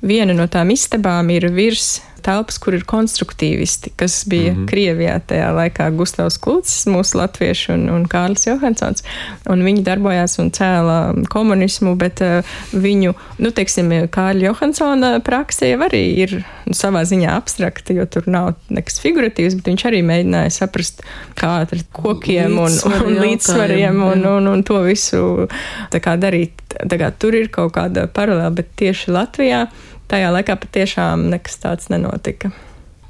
viena 0.07 0.37
no 0.37 0.47
tām 0.51 0.71
istabām, 0.75 1.33
ir 1.35 1.49
virs 1.55 1.99
telpas, 2.23 2.59
kur 2.63 2.77
ir 2.77 2.85
konstruktīvisti, 2.89 3.93
kas 3.97 4.23
bija 4.29 4.53
mm 4.53 4.59
-hmm. 4.59 4.69
Krievijā 4.71 5.21
tajā 5.27 5.51
laikā 5.57 5.91
Gustavs 5.97 6.39
Kulcis, 6.39 6.87
mūsu 6.87 7.19
latvieši 7.19 7.73
un, 7.73 7.89
un 7.91 8.07
Kārlis 8.07 8.47
Johansons. 8.47 9.05
Un 9.51 9.65
viņi 9.65 9.85
darbojās 9.85 10.39
un 10.39 10.51
cēla 10.51 11.27
komunismu, 11.29 11.95
bet 11.97 12.21
uh, 12.21 12.45
viņu, 12.73 13.15
nu, 13.39 13.51
teiksim, 13.51 13.91
Kārļa 13.91 14.45
Johansona 14.51 15.21
praksa 15.21 15.67
jau 15.67 15.81
arī 15.89 16.05
ir 16.25 16.45
nu, 16.67 16.75
savā 16.75 17.05
ziņā 17.05 17.35
abstrakta, 17.37 17.93
jo 17.93 18.07
tur 18.07 18.29
nav 18.31 18.55
nekas 18.69 19.01
figuratīvs, 19.01 19.55
bet 19.59 19.73
viņš 19.73 19.87
arī 19.91 20.03
mēģināja 20.07 20.51
saprast, 20.51 21.03
kā 21.35 21.53
ar 21.65 21.85
kokiem 21.93 22.59
un, 22.59 22.79
un 23.07 23.21
līdzsvariem 23.21 24.03
un, 24.03 24.27
un, 24.27 24.49
un 24.55 24.63
to 24.63 24.83
visu 24.87 25.49
kā 25.91 26.17
darīt. 26.21 26.53
Tā 26.71 26.97
kā 27.01 27.11
tur 27.11 27.35
ir 27.35 27.49
kaut 27.53 27.75
kāda 27.75 28.07
paralēla, 28.07 28.53
bet 28.55 28.71
tieši 28.79 29.11
Latvijā 29.11 29.65
tajā 30.11 30.33
laikā 30.35 30.59
patiešām 30.61 31.29
nekas 31.33 31.61
tāds 31.63 31.89
nenotika. 31.93 32.53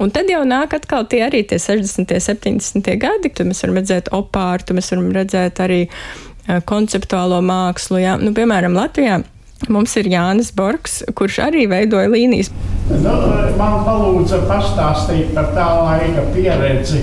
Un 0.01 0.13
tad 0.15 0.31
jau 0.33 0.41
nāk 0.49 0.73
atkal 0.77 1.05
tie 1.11 1.27
arī 1.27 1.43
tie 1.45 1.59
60. 1.61 2.15
un 2.17 2.23
70. 2.25 2.95
gadi, 3.01 3.33
kad 3.33 3.49
mēs 3.49 3.61
varam 3.65 3.81
redzēt 3.83 4.09
opārtu, 4.17 4.77
mēs 4.77 4.89
varam 4.95 5.11
redzēt 5.13 5.61
arī 5.61 5.83
eh, 5.85 6.63
konceptuālo 6.65 7.43
mākslu. 7.45 8.01
Jā. 8.01 8.17
Nu, 8.21 8.33
piemēram, 8.37 8.79
Latvijā 8.79 9.21
Mums 9.69 9.93
ir 10.01 10.07
Jānis 10.09 10.49
Borgs, 10.57 11.03
kurš 11.17 11.37
arī 11.51 11.67
veidoja 11.69 12.09
līnijas. 12.09 12.49
Nu, 12.89 13.13
man 13.59 13.83
palūdza 13.85 14.41
pastāstīt 14.49 15.35
par 15.37 15.51
tā 15.53 15.67
laika 15.77 16.25
pieredzi, 16.33 17.03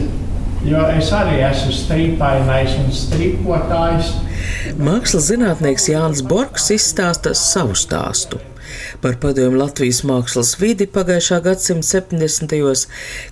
jo 0.65 0.81
es 0.97 1.11
arī 1.13 1.37
esmu 1.45 1.75
stripainais 1.77 2.73
un 2.81 2.89
stripotājs. 2.89 4.15
Mākslas 4.81 5.29
zinātnieks 5.29 5.85
Jānis 5.91 6.25
Borgs 6.25 6.71
izstāsta 6.73 7.37
savu 7.37 7.77
stāstu 7.77 8.41
par 9.01 9.17
padomu 9.21 9.59
Latvijas 9.59 9.99
mākslas 10.07 10.55
vidi 10.59 10.87
pagājušā 10.89 11.37
gadsimta 11.45 11.87
70. 11.87 12.85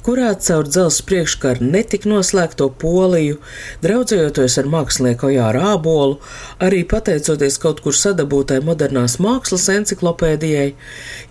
kurā 0.06 0.30
caur 0.47 0.69
dzelzs 0.69 1.01
priekškaru 1.08 1.65
netika 1.73 2.10
noslēgto 2.12 2.67
Poliju, 2.82 3.39
draudzējoties 3.84 4.58
ar 4.62 4.69
mākslinieku 4.73 5.32
Jāru 5.34 5.63
Ābolu, 5.73 6.17
arī 6.63 6.84
pateicoties 6.89 7.60
kaut 7.63 7.82
kur 7.86 7.97
sadabūtai 7.97 8.62
modernās 8.65 9.17
mākslas 9.23 9.67
enciklopēdijai, 9.75 10.73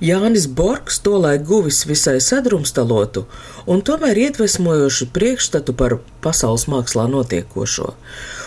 Jānis 0.05 0.49
Borgs 0.61 1.01
tolaik 1.05 1.47
guvis 1.49 1.85
visai 1.89 2.19
sadrumstalotu 2.25 3.27
un 3.71 3.85
tomēr 3.87 4.27
iedvesmojošu 4.27 5.13
priekšstatu 5.15 5.77
par 5.79 5.99
pasaules 6.25 6.67
mākslā 6.71 7.07
notiekošo 7.13 7.95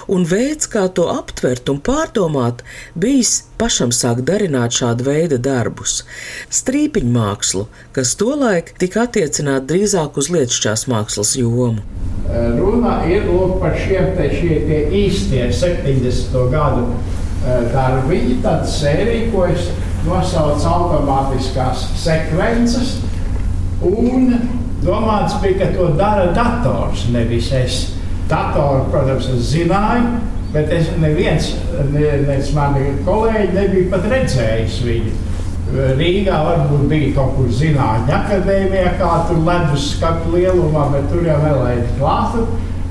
un 0.07 0.25
veids, 0.27 0.67
kā 0.71 0.87
to 0.93 1.07
aptvert 1.11 1.69
un 1.71 1.79
pārdomāt, 1.83 2.63
bijis 2.95 3.43
pašam 3.59 3.91
sākt 3.95 4.25
darināt 4.27 4.75
šādu 4.77 5.07
veidu 5.07 5.39
darbus. 5.41 6.01
Strīpiņu 6.53 7.13
mākslu, 7.13 7.65
kas 7.95 8.15
tolaik 8.19 8.73
tika 8.81 9.05
attiecināt 9.07 9.67
drīzāk 9.69 10.19
uz 10.19 10.31
lietušķās 10.33 10.87
mākslas 10.91 11.35
jomu. 11.39 11.83
Runa 12.27 12.99
ir 13.07 13.27
par 13.61 13.75
šiem 13.79 14.13
te, 14.17 14.29
šie 14.35 14.61
tie 14.67 14.81
īstie 15.05 15.47
70. 15.53 16.35
gadu 16.51 16.87
darbiņi, 17.73 18.39
tad 18.43 18.65
sērija, 18.67 19.29
ko 19.31 19.45
es 19.51 19.69
nosaucu 20.07 20.67
automātiskās 20.71 21.85
sekvences, 21.99 22.97
un 23.85 24.33
domāts 24.83 25.37
bija, 25.43 25.59
ka 25.61 25.69
to 25.75 25.91
dara 25.99 26.31
dators, 26.35 27.07
nevis 27.13 27.51
es 27.55 27.79
datoru, 28.29 28.87
protams, 28.91 29.29
es 29.33 29.51
zināju, 29.53 30.19
bet 30.53 30.71
es 30.73 30.91
neviens, 31.01 31.53
ne, 31.91 32.11
nec 32.27 32.51
mani 32.55 32.93
kolēģi 33.07 33.55
nebija 33.55 33.91
pat 33.93 34.07
redzējis 34.13 34.83
viņu. 34.87 35.15
Rīgā 35.97 36.35
varbūt 36.45 36.85
bija 36.87 37.11
kaut 37.17 37.33
kur 37.35 37.49
zinātņu 37.51 38.13
akadēmijā, 38.15 38.93
kā 39.01 39.09
tur 39.27 39.41
ledus 39.43 39.89
skatu 39.97 40.31
lielumā, 40.37 40.85
bet 40.93 41.09
tur 41.11 41.27
jau 41.27 41.41
nelaiž 41.43 41.89
klāstu. 41.97 42.45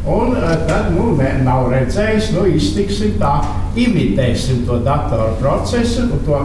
Un 0.06 0.36
eh, 0.36 0.52
tad, 0.68 0.92
nu, 0.94 1.16
ne, 1.18 1.32
nav 1.42 1.66
redzējis, 1.72 2.30
nu, 2.36 2.44
iztiksim 2.54 3.16
tā, 3.18 3.40
imitēsim 3.80 4.62
to 4.68 4.78
datoru 4.86 5.32
procesu. 5.40 6.06
To, 6.28 6.42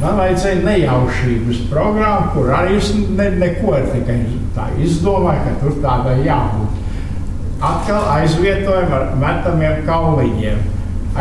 man 0.00 0.16
vajadzēja 0.22 0.62
nejaušības 0.64 1.60
programmu, 1.70 2.30
kur 2.36 2.54
arī 2.56 2.78
es 2.78 2.88
ne, 2.96 3.28
neko 3.42 3.76
tikai 3.90 4.16
izdomāju, 4.86 5.44
ka 5.44 5.58
tur 5.60 5.76
tādai 5.84 6.22
jābūt 6.24 6.71
atkal 7.62 8.06
aizvietojam 8.16 8.92
ar 8.96 9.10
metamiem 9.20 9.82
kauliņiem. 9.86 10.62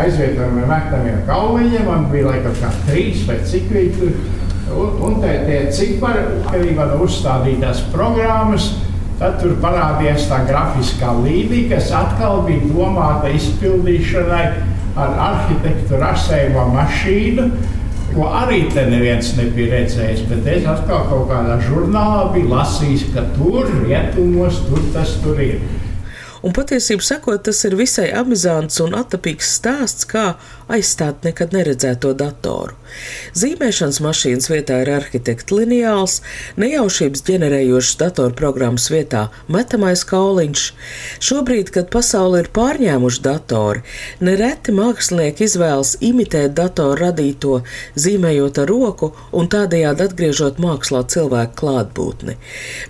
Aizvietojam 0.01 0.61
ar 0.63 0.69
metamiem 0.71 1.19
kauliņiem, 1.27 1.87
man 1.87 2.07
bija 2.11 2.31
laikam 2.31 2.55
kā 2.61 2.71
trīs 2.87 3.25
vai 3.27 3.41
cik 3.47 3.67
viņi 3.73 3.97
tur. 3.99 4.15
Un, 4.71 4.93
un 5.03 5.17
tie, 5.19 5.33
tie 5.47 5.59
cipari, 5.75 6.21
atkarībā 6.39 6.85
no 6.93 7.01
uzstādītās 7.03 7.83
programmas, 7.91 8.69
tad 9.19 9.41
tur 9.41 9.57
parādījās 9.61 10.29
tā 10.31 10.39
grafiskā 10.47 11.11
līnija, 11.19 11.75
kas 11.75 11.91
atkal 11.93 12.45
bija 12.47 12.69
domāta 12.71 13.33
izpildīšanai 13.35 14.45
ar 15.01 15.13
arhitektu 15.27 15.99
rasējumu 15.99 16.63
mašīnu, 16.71 17.49
ko 18.15 18.31
arī 18.41 18.63
te 18.71 18.87
neviens 18.87 19.35
nebija 19.37 19.75
redzējis. 19.75 20.23
Bet 20.31 20.47
es 20.55 20.65
atkal 20.71 21.05
kaut 21.11 21.29
kādā 21.29 21.59
žurnālā 21.67 22.25
biju 22.33 22.49
lasījis, 22.55 23.05
ka 23.13 23.27
tur 23.35 23.69
rietumos 23.83 24.63
tur 24.69 24.87
tas 24.95 25.13
tur 25.23 25.39
ir 25.43 25.59
un 26.41 26.55
patiesībā 26.55 27.05
sakot, 27.05 27.43
tas 27.45 27.63
ir 27.67 27.77
visai 27.79 28.09
amizants 28.17 28.81
un 28.83 28.95
attapīgs 28.97 29.55
stāsts, 29.59 30.07
kā 30.09 30.35
aizstāt 30.71 31.25
nekad 31.25 31.53
neredzēto 31.55 32.13
datoru. 32.17 32.77
Zīmēšanas 33.37 34.01
mašīnas 34.03 34.49
vietā 34.51 34.81
ir 34.83 34.91
arhitekta 34.95 35.55
lineāls, 35.55 36.19
nejaušības 36.59 37.23
ģenerējošas 37.27 37.99
datorprogrammas 38.01 38.87
vietā 38.91 39.25
metamais 39.51 40.03
kauliņš. 40.07 40.65
Šobrīd, 41.23 41.71
kad 41.75 41.91
pasaule 41.93 42.43
ir 42.43 42.51
pārņēmuši 42.55 43.23
datori, 43.25 43.83
nereti 44.23 44.75
mākslinieki 44.75 45.47
izvēlas 45.47 45.95
imitēt 46.03 46.55
datoru 46.57 46.99
radīto, 47.05 47.61
zīmējot 47.99 48.61
ar 48.63 48.71
roku 48.71 49.11
un 49.35 49.49
tādējādi 49.51 50.07
atgriežot 50.07 50.59
mākslā 50.63 51.03
cilvēku 51.11 51.59
klātbūtni. 51.63 52.37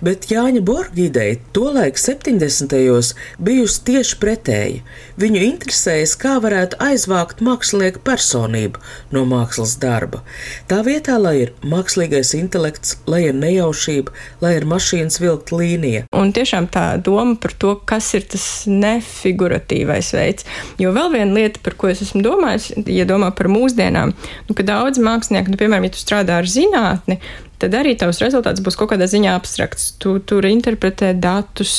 Bet 0.02 0.30
Jāņa 0.32 0.64
Borga 0.66 1.06
ideja 1.06 1.38
tolaik 1.54 2.00
70. 2.00 3.14
Bijusi 3.42 3.82
tieši 3.88 4.18
pretēja. 4.22 4.82
Viņu 5.20 5.42
interesējas, 5.44 6.14
kā 6.20 6.36
varētu 6.42 6.78
aizvākt 6.82 7.42
mākslinieku 7.44 8.02
personību 8.06 8.80
no 9.14 9.24
mākslas 9.28 9.74
darba. 9.82 10.22
Tā 10.70 10.80
vietā, 10.86 11.18
lai 11.20 11.34
ir 11.42 11.52
mākslīgais 11.66 12.32
intelekts, 12.38 12.96
lai 13.10 13.24
ir 13.28 13.36
nejaušība, 13.38 14.14
lai 14.44 14.54
ir 14.58 14.66
mašīnas 14.70 15.20
vilkt 15.22 15.52
līnija. 15.54 16.06
Un 16.16 16.32
tiešām 16.36 16.70
tā 16.72 16.86
doma 17.02 17.36
par 17.42 17.54
to, 17.58 17.74
kas 17.88 18.12
ir 18.18 18.26
tas 18.32 18.46
nefiguratīvais 18.70 20.12
veids. 20.16 20.48
Jo 20.80 20.94
vēl 20.96 21.12
viena 21.16 21.36
lieta, 21.36 21.62
par 21.64 21.76
ko 21.78 21.92
es 21.92 22.02
esmu 22.06 22.24
domājis, 22.24 22.72
ja 22.88 23.06
domā 23.08 23.32
par 23.36 23.50
mūsdienām, 23.52 24.14
nu, 24.48 24.58
ka 24.58 24.66
daudz 24.66 25.02
mākslinieku, 25.02 25.52
nu, 25.52 25.60
piemēram, 25.60 25.88
ja 25.88 25.94
tu 25.94 26.02
strādā 26.02 26.40
ar 26.40 26.48
zinātni, 26.48 27.20
tad 27.62 27.76
arī 27.78 27.94
tavs 27.98 28.20
rezultāts 28.22 28.62
būs 28.64 28.76
kaut 28.78 28.92
kādā 28.92 29.06
ziņā 29.10 29.34
abstrakts. 29.38 29.92
Tu 30.02 30.16
tur 30.26 30.46
interpretē 30.48 31.12
datus, 31.18 31.74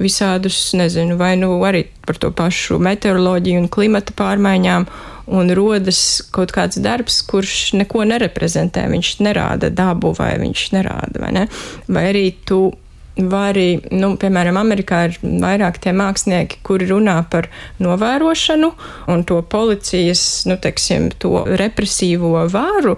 visādus, 0.00 0.58
nezinu, 0.78 1.18
vai 1.20 1.34
nu 1.40 1.52
arī 1.66 1.86
par 2.06 2.20
to 2.22 2.32
pašu 2.34 2.80
meteoroloģiju 2.82 3.64
un 3.64 3.72
klimata 3.72 4.16
pārmaiņām. 4.18 4.90
Un 5.30 5.52
rodas 5.54 6.24
kaut 6.34 6.50
kāds 6.50 6.80
darbs, 6.82 7.20
kurš 7.22 7.76
neko 7.78 8.02
nereprezentē. 8.10 8.88
Viņš 8.90 9.10
nerāda 9.22 9.70
dabu, 9.70 10.10
vai 10.18 10.32
viņš 10.42 10.64
nerāda, 10.74 11.22
vai 11.22 11.34
ne? 11.36 11.44
Vai 11.86 12.08
arī 12.10 12.24
tu 12.48 12.64
vari, 13.28 13.80
nu, 13.92 14.12
piemēram, 14.20 14.58
Amerikā 14.60 15.02
ir 15.08 15.18
vairāk 15.22 15.80
tie 15.82 15.92
mākslinieki, 15.96 16.60
kuri 16.66 16.88
runā 16.90 17.16
par 17.30 17.48
novērošanu 17.82 18.70
un 19.12 19.24
to 19.28 19.40
policijas, 19.42 20.22
nu, 20.48 20.56
teiksim, 20.60 21.10
to 21.20 21.44
represīvo 21.60 22.46
vāru, 22.52 22.96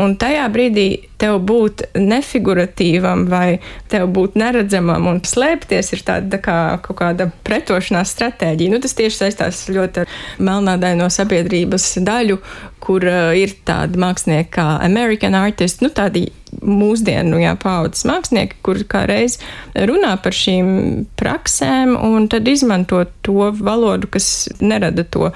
Un 0.00 0.16
tajā 0.18 0.44
brīdī 0.50 0.86
tev 1.22 1.38
būt 1.46 1.84
nefiguratīvam 1.94 3.26
vai 3.30 3.60
tev 3.92 4.08
būt 4.14 4.34
neredzamam 4.40 5.06
un 5.12 5.20
slēpties 5.22 5.92
ir 5.94 6.02
tāda 6.06 6.34
tā 6.34 6.40
kā 6.42 6.56
kaut 6.82 6.98
kāda 6.98 7.28
pretošanās 7.46 8.14
stratēģija. 8.16 8.74
Nu, 8.74 8.80
tas 8.82 8.96
tieši 8.98 9.20
saistās 9.20 9.64
ļoti 9.70 10.02
ar 10.02 10.16
melnādaino 10.42 11.06
sabiedrības 11.14 11.92
daļu, 12.04 12.40
kur 12.84 13.06
uh, 13.06 13.30
ir 13.38 13.54
tādi 13.66 14.00
mākslinieki 14.02 14.50
kā 14.58 14.66
American 14.84 15.38
Artist, 15.38 15.84
nu 15.84 15.92
tādi 15.94 16.26
mūsdienu 16.62 17.40
jā, 17.42 17.54
paudzes 17.60 18.06
mākslinieki, 18.08 18.58
kur 18.64 18.80
kādreiz 18.88 19.38
runā 19.74 20.14
par 20.22 20.36
šīm 20.36 21.04
praksēm 21.18 21.94
un 21.96 22.28
tad 22.32 22.48
izmanto 22.50 23.04
to 23.26 23.50
valodu, 23.58 24.10
kas 24.14 24.48
nerada 24.60 25.04
to 25.04 25.30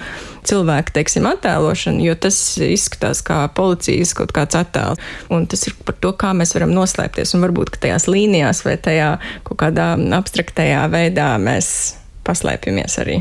cilvēku, 0.49 0.95
teiksim, 0.97 1.29
attēlošanu, 1.29 2.03
jo 2.07 2.17
tas 2.19 2.39
izskatās 2.63 3.23
kā 3.27 3.43
policijas 3.55 4.15
kaut 4.17 4.33
kāds 4.37 4.59
attēls. 4.59 5.03
Un 5.35 5.49
tas 5.51 5.67
ir 5.69 5.77
par 5.85 5.99
to, 6.01 6.15
kā 6.17 6.35
mēs 6.37 6.55
varam 6.57 6.73
noslēpties 6.77 7.35
un 7.37 7.45
varbūt, 7.47 7.75
ka 7.75 7.87
tajās 7.89 8.09
līnijās 8.11 8.65
vai 8.67 8.79
tajā 8.81 9.15
kaut 9.49 9.61
kādā 9.65 9.95
abstraktajā 10.19 10.87
veidā 10.93 11.35
mēs 11.43 11.73
paslēpjamies 12.29 13.03
arī. 13.05 13.21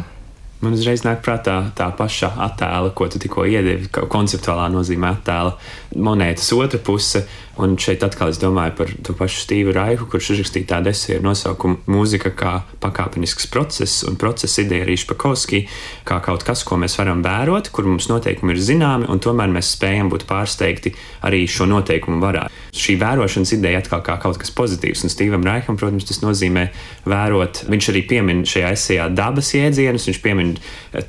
Man 0.58 0.74
uzreiz 0.74 1.04
nāk 1.06 1.20
prātā 1.22 1.60
tā 1.78 1.92
paša 1.94 2.32
attēla, 2.48 2.90
ko 2.98 3.06
tu 3.14 3.20
tikko 3.22 3.44
iedevi, 3.46 3.92
konceptuālā 3.94 4.72
nozīmē 4.74 5.12
attēla 5.14 5.54
monētas 5.94 6.50
otra 6.58 6.82
puse. 6.82 7.28
Un 7.58 7.74
šeit 7.82 8.04
atkal 8.06 8.30
es 8.30 8.38
domāju 8.38 8.74
par 8.78 8.92
to 9.02 9.16
pašu 9.18 9.42
Stīvu 9.42 9.72
Raihu, 9.74 10.06
kurš 10.10 10.36
uzrakstīja 10.36 10.76
tādu 10.76 10.92
esēju 10.92 11.18
ar 11.18 11.24
nosaukumu 11.26 11.80
Mūzika 11.90 12.30
kā 12.38 12.52
pakāpenisks 12.84 13.50
process, 13.50 14.04
un 14.06 14.18
procesa 14.22 14.62
ideja 14.62 14.86
arī 14.86 14.94
Špakovski, 15.02 15.64
kā 16.06 16.20
kaut 16.26 16.46
kas, 16.46 16.62
ko 16.68 16.78
mēs 16.78 17.00
varam 17.00 17.24
vērot, 17.26 17.72
kur 17.74 17.90
mums 17.90 18.12
noteikumi 18.12 18.54
ir 18.54 18.62
zināmi, 18.62 19.10
un 19.10 19.22
tomēr 19.24 19.50
mēs 19.56 19.72
spējam 19.74 20.12
būt 20.14 20.28
pārsteigti 20.30 20.94
arī 21.26 21.48
šo 21.50 21.66
noteikumu 21.72 22.22
varā. 22.22 22.46
Šī 22.78 22.94
vērošanas 23.02 23.56
ideja 23.58 23.82
atkal 23.82 24.04
kā 24.06 24.20
kaut 24.22 24.38
kas 24.38 24.54
pozitīvs, 24.54 25.02
un 25.08 25.14
Stīvam 25.14 25.46
Raiham, 25.48 25.80
protams, 25.82 26.06
tas 26.06 26.22
nozīmē 26.22 26.68
vērot. 27.10 27.64
Viņš 27.74 27.90
arī 27.90 28.06
piemin 28.12 28.46
šajā 28.46 28.70
esejā 28.78 29.10
dabas 29.18 29.50
jēdzienus, 29.58 30.06
viņš 30.12 30.22
piemin 30.22 30.47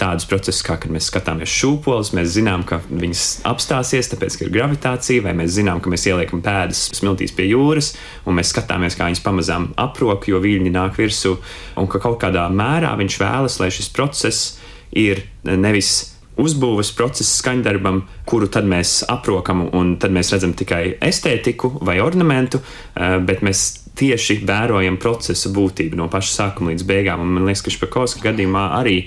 tādus 0.01 0.27
procesus, 0.29 0.65
kā 0.67 0.79
kad 0.81 0.93
mēs 0.95 1.09
skatāmies 1.11 1.53
šūpoles, 1.53 2.13
mēs 2.17 2.35
zinām, 2.35 2.65
ka 2.69 2.81
viņas 2.89 3.25
apstāsies, 3.49 4.11
tāpēc, 4.13 4.39
ka 4.39 4.47
ir 4.47 4.53
gravitācija, 4.57 5.25
vai 5.27 5.37
mēs 5.39 5.55
zinām, 5.57 5.83
ka 5.85 5.93
mēs 5.93 6.09
ieliekam 6.11 6.43
pēdas 6.45 6.89
smiltīs 6.99 7.35
pie 7.37 7.51
jūras, 7.53 7.95
un 8.27 8.39
mēs 8.39 8.53
skatāmies, 8.55 8.99
kā 8.99 9.09
viņas 9.11 9.25
pamazām 9.25 9.73
aprok, 9.79 10.29
jo 10.33 10.43
viļņi 10.45 10.75
nāk 10.75 10.99
virsū, 10.99 11.37
un 11.79 11.91
ka 11.91 12.03
kaut 12.03 12.21
kādā 12.23 12.49
mērā 12.51 12.95
viņš 12.99 13.21
vēlas, 13.23 13.61
lai 13.63 13.73
šis 13.75 13.93
process 13.95 14.55
ir 14.97 15.27
nevis 15.45 16.19
uzbūves 16.39 16.93
procesa 16.97 17.33
skaņdarbam, 17.41 18.05
kuru 18.29 18.49
tad 18.53 18.69
mēs 18.69 19.01
aprokam, 19.11 19.65
un 19.75 19.97
tad 20.01 20.15
mēs 20.15 20.31
redzam 20.35 20.55
tikai 20.59 20.83
estētiku 21.03 21.73
vai 21.83 21.99
ornamentu, 22.05 22.61
eh, 22.95 23.19
bet 23.19 23.43
mēs 23.43 23.88
tieši 23.99 24.41
vērojam 24.49 24.99
procesa 25.03 25.51
būtību 25.55 25.99
no 25.99 26.09
paša 26.13 26.35
sākuma 26.35 26.73
līdz 26.73 26.87
beigām. 26.89 27.25
Un 27.25 27.35
man 27.37 27.49
liekas, 27.49 27.65
ka 27.67 27.75
Špakovska 27.75 28.25
gadījumā 28.31 28.69
arī 28.79 29.01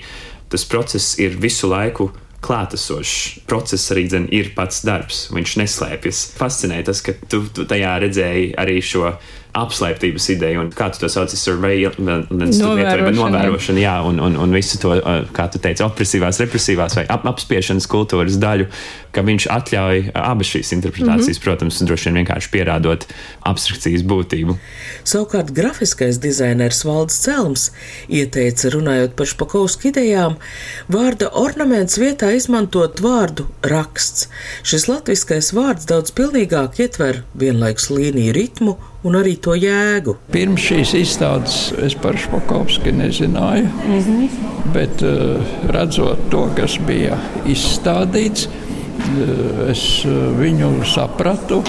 tas 0.52 0.66
process 0.68 1.16
ir 1.22 1.38
visu 1.40 1.70
laiku 1.70 2.10
klātesošs 2.42 3.44
process 3.46 3.92
arī 3.94 4.06
dzen, 4.10 4.26
ir 4.34 4.50
pats 4.56 4.82
darbs. 4.86 5.28
Viņš 5.34 5.54
neslēpjas. 5.62 6.24
Fascinē 6.38 6.82
tas, 6.86 7.02
ka 7.04 7.14
tu, 7.30 7.44
tu 7.54 7.66
tajā 7.68 7.94
redzēji 8.02 8.52
arī 8.58 8.80
šo 8.84 9.14
apslēptības 9.52 10.26
ideju, 10.32 10.62
un 10.64 10.68
kā 10.72 10.86
tu 10.92 11.02
to 11.02 11.08
sauc, 11.12 11.32
surveillance, 11.36 12.00
novērošana, 12.00 13.12
novērošana 13.18 13.82
jā, 13.82 13.96
un, 14.08 14.20
un, 14.24 14.36
un 14.40 14.54
visu 14.56 14.78
to, 14.80 14.94
kā 15.36 15.44
tu 15.52 15.60
teici, 15.60 15.84
opresīvās, 15.84 16.40
represīvās 16.40 16.96
vai 16.96 17.04
ap, 17.12 17.26
apspiešanas 17.28 17.88
kultūras 17.92 18.38
daļu, 18.40 18.70
ka 19.12 19.24
viņš 19.26 19.46
atļauj 19.52 19.98
abas 20.16 20.52
šīs 20.54 20.72
interpretācijas, 20.78 21.36
mm 21.36 21.40
-hmm. 21.40 21.44
protams, 21.44 21.80
droši 21.84 22.08
vien 22.08 22.20
vienkārši 22.22 22.50
pierādot 22.54 23.04
abstrakcijas 23.50 24.04
būtību. 24.08 24.56
Savukārt 25.04 25.52
grafiskais 25.52 26.20
dizainers 26.22 26.84
Valds 26.88 27.18
Celms 27.20 27.66
ieteica, 28.08 28.70
runājot 28.72 29.12
par 29.18 29.28
Špakovsku 29.28 29.90
idejām, 29.92 30.38
vārda 30.88 31.28
ornaments 31.28 31.98
vietā 32.00 32.32
izmantot 32.32 33.04
vārdu 33.04 33.50
raksts. 33.60 34.30
Šis 34.64 34.88
latviskais 34.88 35.52
vārds 35.52 35.84
daudz 35.92 36.16
pilnīgāk 36.16 36.80
ietver 36.80 37.20
vienlaikus 37.36 37.90
līniju 37.92 38.32
ritmu 38.32 38.78
un 39.06 39.18
arī 39.18 39.36
to 39.42 39.54
jēgu. 39.58 40.16
Pirms 40.32 40.62
šīs 40.68 40.94
izstādes 40.98 41.56
es 41.82 41.96
par 41.98 42.18
Špakovski 42.18 42.92
nezināju, 42.94 43.68
mm 43.68 43.98
-hmm. 43.98 44.28
bet 44.74 45.02
uh, 45.02 45.40
redzot 45.74 46.28
to, 46.30 46.48
kas 46.56 46.78
bija 46.86 47.18
izstādīts, 47.46 48.46
uh, 48.46 49.70
es 49.70 50.04
uh, 50.04 50.12
viņu 50.38 50.84
sapratu. 50.84 51.62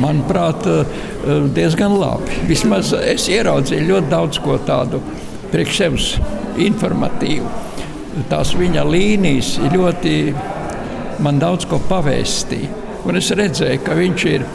Manuprāt, 0.00 0.64
diezgan 1.54 1.92
labi. 2.00 2.32
Vismaz 2.48 2.94
es 2.96 3.28
ieraudzīju 3.28 3.88
ļoti 3.88 4.08
daudz 4.08 4.38
ko 4.40 4.56
tādu 4.66 5.00
priekš 5.50 5.76
sevis 5.76 6.06
informatīvu. 6.56 7.44
Tās 8.30 8.54
viņa 8.56 8.84
līnijas 8.88 9.58
ļoti 9.74 10.34
man 11.20 11.38
daudz 11.38 11.68
ko 11.68 11.80
pavēstīja. 11.90 12.68
Un 13.04 13.16
es 13.16 13.30
redzēju, 13.30 13.82
ka 13.84 13.94
viņš 13.98 14.24
ir 14.30 14.46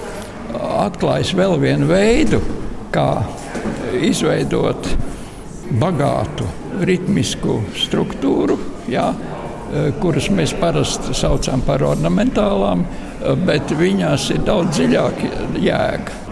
atklājis 0.84 1.34
vēl 1.38 1.58
vienu 1.62 1.90
veidu, 1.90 2.42
kā 2.94 3.24
izveidot 4.04 4.90
bagātu 5.82 6.48
ritmisku 6.88 7.60
struktūru, 7.76 8.58
jā, 8.92 9.10
kuras 10.02 10.30
mēs 10.32 10.54
parasti 10.58 11.16
saucam 11.18 11.63
par 11.68 11.84
ornamentālām, 11.84 12.86
bet 13.48 13.74
viņās 13.76 14.30
ir 14.36 14.44
daudz 14.48 14.78
dziļāka 14.78 15.32
jēga. 15.60 16.24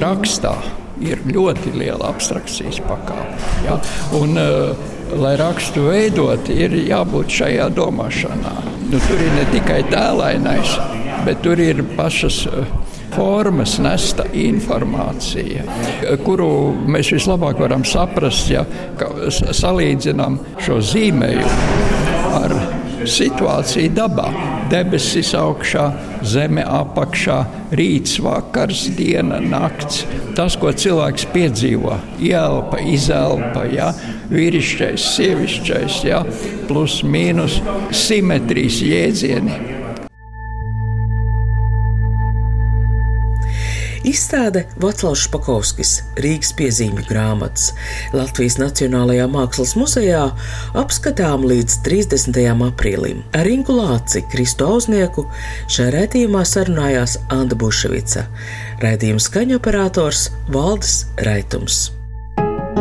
Rakstā 0.00 0.54
ir 1.02 1.20
ļoti 1.26 1.72
liela 1.74 2.12
abstrakcijas 2.12 2.78
pakāpe. 2.86 3.36
Ja? 3.66 3.76
Un, 4.16 4.36
uh, 4.38 4.90
lai 5.18 5.34
rakstu 5.40 5.88
veidot, 5.88 6.50
ir 6.52 6.76
jābūt 6.86 7.32
šajā 7.40 7.68
domāšanā. 7.74 8.54
Nu, 8.90 9.00
tur 9.06 9.22
ir 9.22 9.32
ne 9.34 9.46
tikai 9.50 9.80
tēlainais, 9.90 10.76
bet 11.24 11.42
tur 11.44 11.60
ir 11.60 11.84
pašas. 11.96 12.44
Uh, 12.46 12.90
formas 13.14 13.78
nesta 13.82 14.24
informācija, 14.34 15.64
kuru 16.24 16.50
mēs 16.90 17.10
vislabāk 17.14 17.58
varam 17.58 17.84
saprast, 17.86 18.50
ja 18.52 18.64
salīdzinām 19.60 20.38
šo 20.62 20.78
zīmējumu 20.92 22.36
ar 22.40 22.54
situāciju 23.10 23.90
dabā. 23.96 24.28
Debesis 24.70 25.32
augšā, 25.34 25.88
zeme 26.22 26.62
apakšā, 26.62 27.40
rīts, 27.74 28.20
vakars, 28.22 28.84
diena, 28.94 29.40
nakts. 29.42 30.04
Tas, 30.38 30.54
ko 30.60 30.70
cilvēks 30.70 31.26
piedzīvo, 31.34 31.96
ielpa, 32.22 32.78
izelpa. 32.86 33.66
Ja? 33.72 33.90
vīrišķais, 34.30 35.08
sievišķais, 35.16 35.94
jā, 36.06 36.20
plus 36.68 37.00
mīnus 37.02 37.56
simetrijas 37.90 38.78
jēdzieni. 38.86 39.79
Izstāde 44.06 44.62
Vaclavs 44.80 45.26
Špakovskis, 45.26 45.90
Rīgas 46.24 46.54
piezīmju 46.56 47.04
grāmatas 47.08 47.66
Latvijas 48.16 48.56
Nacionālajā 48.60 49.26
Mākslas 49.28 49.74
muzejā 49.76 50.22
apskatām 50.80 51.44
līdz 51.50 51.76
30. 51.84 52.40
aprīlim. 52.70 53.20
Ar 53.36 53.50
Ingu 53.50 53.76
Lāci, 53.76 54.24
Kristu 54.32 54.70
Auznieku, 54.72 55.28
šajā 55.68 55.92
rētījumā 55.98 56.46
sarunājās 56.48 57.18
Anda 57.28 57.60
Buševica, 57.60 58.24
raidījuma 58.80 59.20
skaņoperators 59.28 60.28
Valdis 60.48 61.02
Raitums. 61.20 61.90